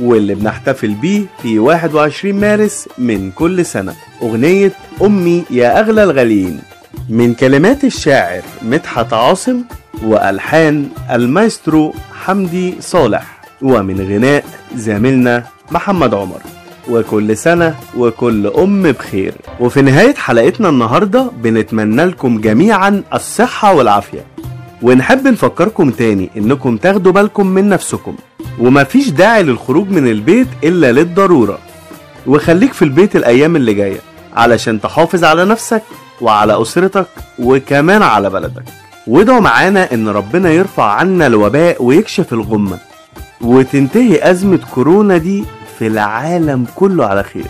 واللي 0.00 0.34
بنحتفل 0.34 0.94
بيه 0.94 1.22
في 1.42 1.58
21 1.58 2.34
مارس 2.40 2.88
من 2.98 3.30
كل 3.30 3.66
سنة. 3.66 3.94
أغنية 4.22 4.72
أمي 5.02 5.44
يا 5.50 5.80
أغلى 5.80 6.02
الغاليين 6.04 6.60
من 7.08 7.34
كلمات 7.34 7.84
الشاعر 7.84 8.42
مدحت 8.62 9.12
عاصم 9.12 9.62
وألحان 10.02 10.88
المايسترو 11.10 11.94
حمدي 12.24 12.74
صالح 12.80 13.40
ومن 13.62 14.00
غناء 14.00 14.44
زميلنا 14.76 15.44
محمد 15.70 16.14
عمر. 16.14 16.40
وكل 16.90 17.36
سنة 17.36 17.74
وكل 17.96 18.46
أم 18.46 18.82
بخير. 18.82 19.34
وفي 19.60 19.82
نهاية 19.82 20.14
حلقتنا 20.14 20.68
النهاردة 20.68 21.30
بنتمنى 21.42 22.04
لكم 22.04 22.40
جميعا 22.40 23.02
الصحة 23.14 23.74
والعافية. 23.74 24.24
ونحب 24.82 25.28
نفكركم 25.28 25.90
تاني 25.90 26.30
إنكم 26.36 26.76
تاخدوا 26.76 27.12
بالكم 27.12 27.46
من 27.46 27.68
نفسكم. 27.68 28.16
ومفيش 28.58 29.08
داعي 29.10 29.42
للخروج 29.42 29.90
من 29.90 30.06
البيت 30.08 30.48
إلا 30.64 30.92
للضرورة. 30.92 31.58
وخليك 32.26 32.72
في 32.72 32.82
البيت 32.82 33.16
الأيام 33.16 33.56
اللي 33.56 33.74
جاية 33.74 34.00
علشان 34.36 34.80
تحافظ 34.80 35.24
على 35.24 35.44
نفسك 35.44 35.82
وعلى 36.20 36.62
أسرتك 36.62 37.06
وكمان 37.38 38.02
على 38.02 38.30
بلدك. 38.30 38.64
وادعوا 39.06 39.40
معانا 39.40 39.94
إن 39.94 40.08
ربنا 40.08 40.50
يرفع 40.50 40.84
عنا 40.84 41.26
الوباء 41.26 41.82
ويكشف 41.82 42.32
الغمة. 42.32 42.78
وتنتهي 43.40 44.30
أزمة 44.30 44.60
كورونا 44.74 45.16
دي 45.16 45.44
في 45.78 45.86
العالم 45.86 46.66
كله 46.74 47.06
على 47.06 47.22
خير. 47.22 47.46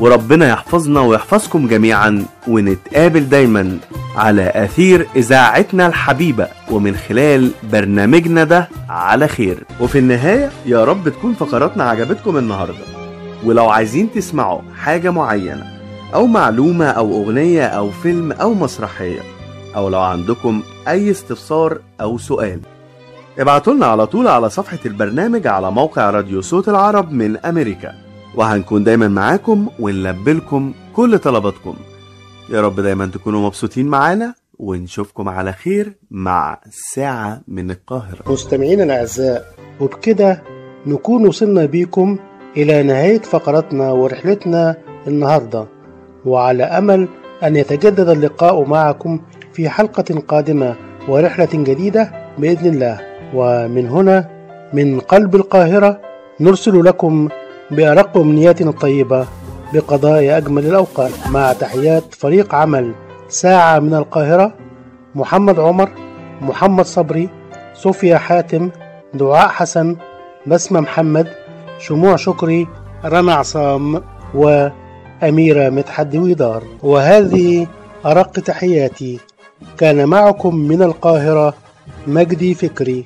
وربنا 0.00 0.48
يحفظنا 0.48 1.00
ويحفظكم 1.00 1.66
جميعا 1.66 2.24
ونتقابل 2.48 3.28
دايما 3.28 3.78
على 4.16 4.52
أثير 4.54 5.06
إذاعتنا 5.16 5.86
الحبيبة 5.86 6.48
ومن 6.70 6.96
خلال 6.96 7.50
برنامجنا 7.72 8.44
ده 8.44 8.68
على 8.88 9.28
خير. 9.28 9.64
وفي 9.80 9.98
النهاية 9.98 10.50
يا 10.66 10.84
رب 10.84 11.08
تكون 11.08 11.34
فقراتنا 11.34 11.84
عجبتكم 11.84 12.36
النهاردة. 12.36 12.84
ولو 13.44 13.68
عايزين 13.68 14.12
تسمعوا 14.12 14.60
حاجة 14.82 15.10
معينة 15.10 15.66
أو 16.14 16.26
معلومة 16.26 16.86
أو 16.86 17.22
أغنية 17.22 17.66
أو 17.66 17.90
فيلم 17.90 18.32
أو 18.32 18.54
مسرحية 18.54 19.20
أو 19.76 19.88
لو 19.88 20.00
عندكم 20.00 20.62
أي 20.88 21.10
استفسار 21.10 21.78
أو 22.00 22.18
سؤال. 22.18 22.60
ابعتوا 23.38 23.72
لنا 23.72 23.86
على 23.86 24.06
طول 24.06 24.28
على 24.28 24.50
صفحة 24.50 24.78
البرنامج 24.86 25.46
على 25.46 25.70
موقع 25.70 26.10
راديو 26.10 26.40
صوت 26.40 26.68
العرب 26.68 27.12
من 27.12 27.36
أمريكا. 27.36 27.94
وهنكون 28.34 28.84
دايما 28.84 29.08
معاكم 29.08 29.68
ونلبلكم 29.80 30.72
كل 30.92 31.18
طلباتكم. 31.18 31.74
يا 32.50 32.60
رب 32.60 32.80
دايما 32.80 33.06
تكونوا 33.06 33.46
مبسوطين 33.46 33.86
معانا 33.86 34.34
ونشوفكم 34.58 35.28
على 35.28 35.52
خير 35.52 35.92
مع 36.10 36.60
ساعة 36.94 37.40
من 37.48 37.70
القاهرة. 37.70 38.32
مستمعينا 38.32 38.84
الأعزاء 38.84 39.54
وبكده 39.80 40.42
نكون 40.86 41.26
وصلنا 41.26 41.66
بيكم 41.66 42.18
إلى 42.56 42.82
نهاية 42.82 43.20
فقرتنا 43.20 43.92
ورحلتنا 43.92 44.76
النهاردة. 45.06 45.66
وعلى 46.24 46.64
أمل 46.64 47.08
أن 47.42 47.56
يتجدد 47.56 48.08
اللقاء 48.08 48.64
معكم 48.64 49.20
في 49.52 49.68
حلقة 49.68 50.22
قادمة 50.28 50.76
ورحلة 51.08 51.48
جديدة 51.52 52.12
بإذن 52.38 52.74
الله. 52.74 53.07
ومن 53.34 53.88
هنا 53.88 54.28
من 54.72 55.00
قلب 55.00 55.34
القاهرة 55.34 56.00
نرسل 56.40 56.84
لكم 56.84 57.28
بأرق 57.70 58.16
أمنياتنا 58.16 58.70
الطيبة 58.70 59.26
بقضاء 59.74 60.36
أجمل 60.36 60.66
الأوقات 60.66 61.10
مع 61.30 61.52
تحيات 61.52 62.14
فريق 62.14 62.54
عمل 62.54 62.92
ساعة 63.28 63.78
من 63.78 63.94
القاهرة 63.94 64.54
محمد 65.14 65.58
عمر 65.60 65.88
محمد 66.40 66.84
صبري 66.84 67.28
صوفيا 67.74 68.18
حاتم 68.18 68.70
دعاء 69.14 69.48
حسن 69.48 69.96
بسمة 70.46 70.80
محمد 70.80 71.28
شموع 71.78 72.16
شكري 72.16 72.68
رنا 73.04 73.34
عصام 73.34 74.02
وأميرة 74.34 75.68
مدحت 75.70 76.06
دويدار 76.06 76.62
وهذه 76.82 77.66
أرق 78.06 78.30
تحياتي 78.32 79.18
كان 79.78 80.08
معكم 80.08 80.54
من 80.54 80.82
القاهرة 80.82 81.54
مجدي 82.06 82.54
فكري. 82.54 82.96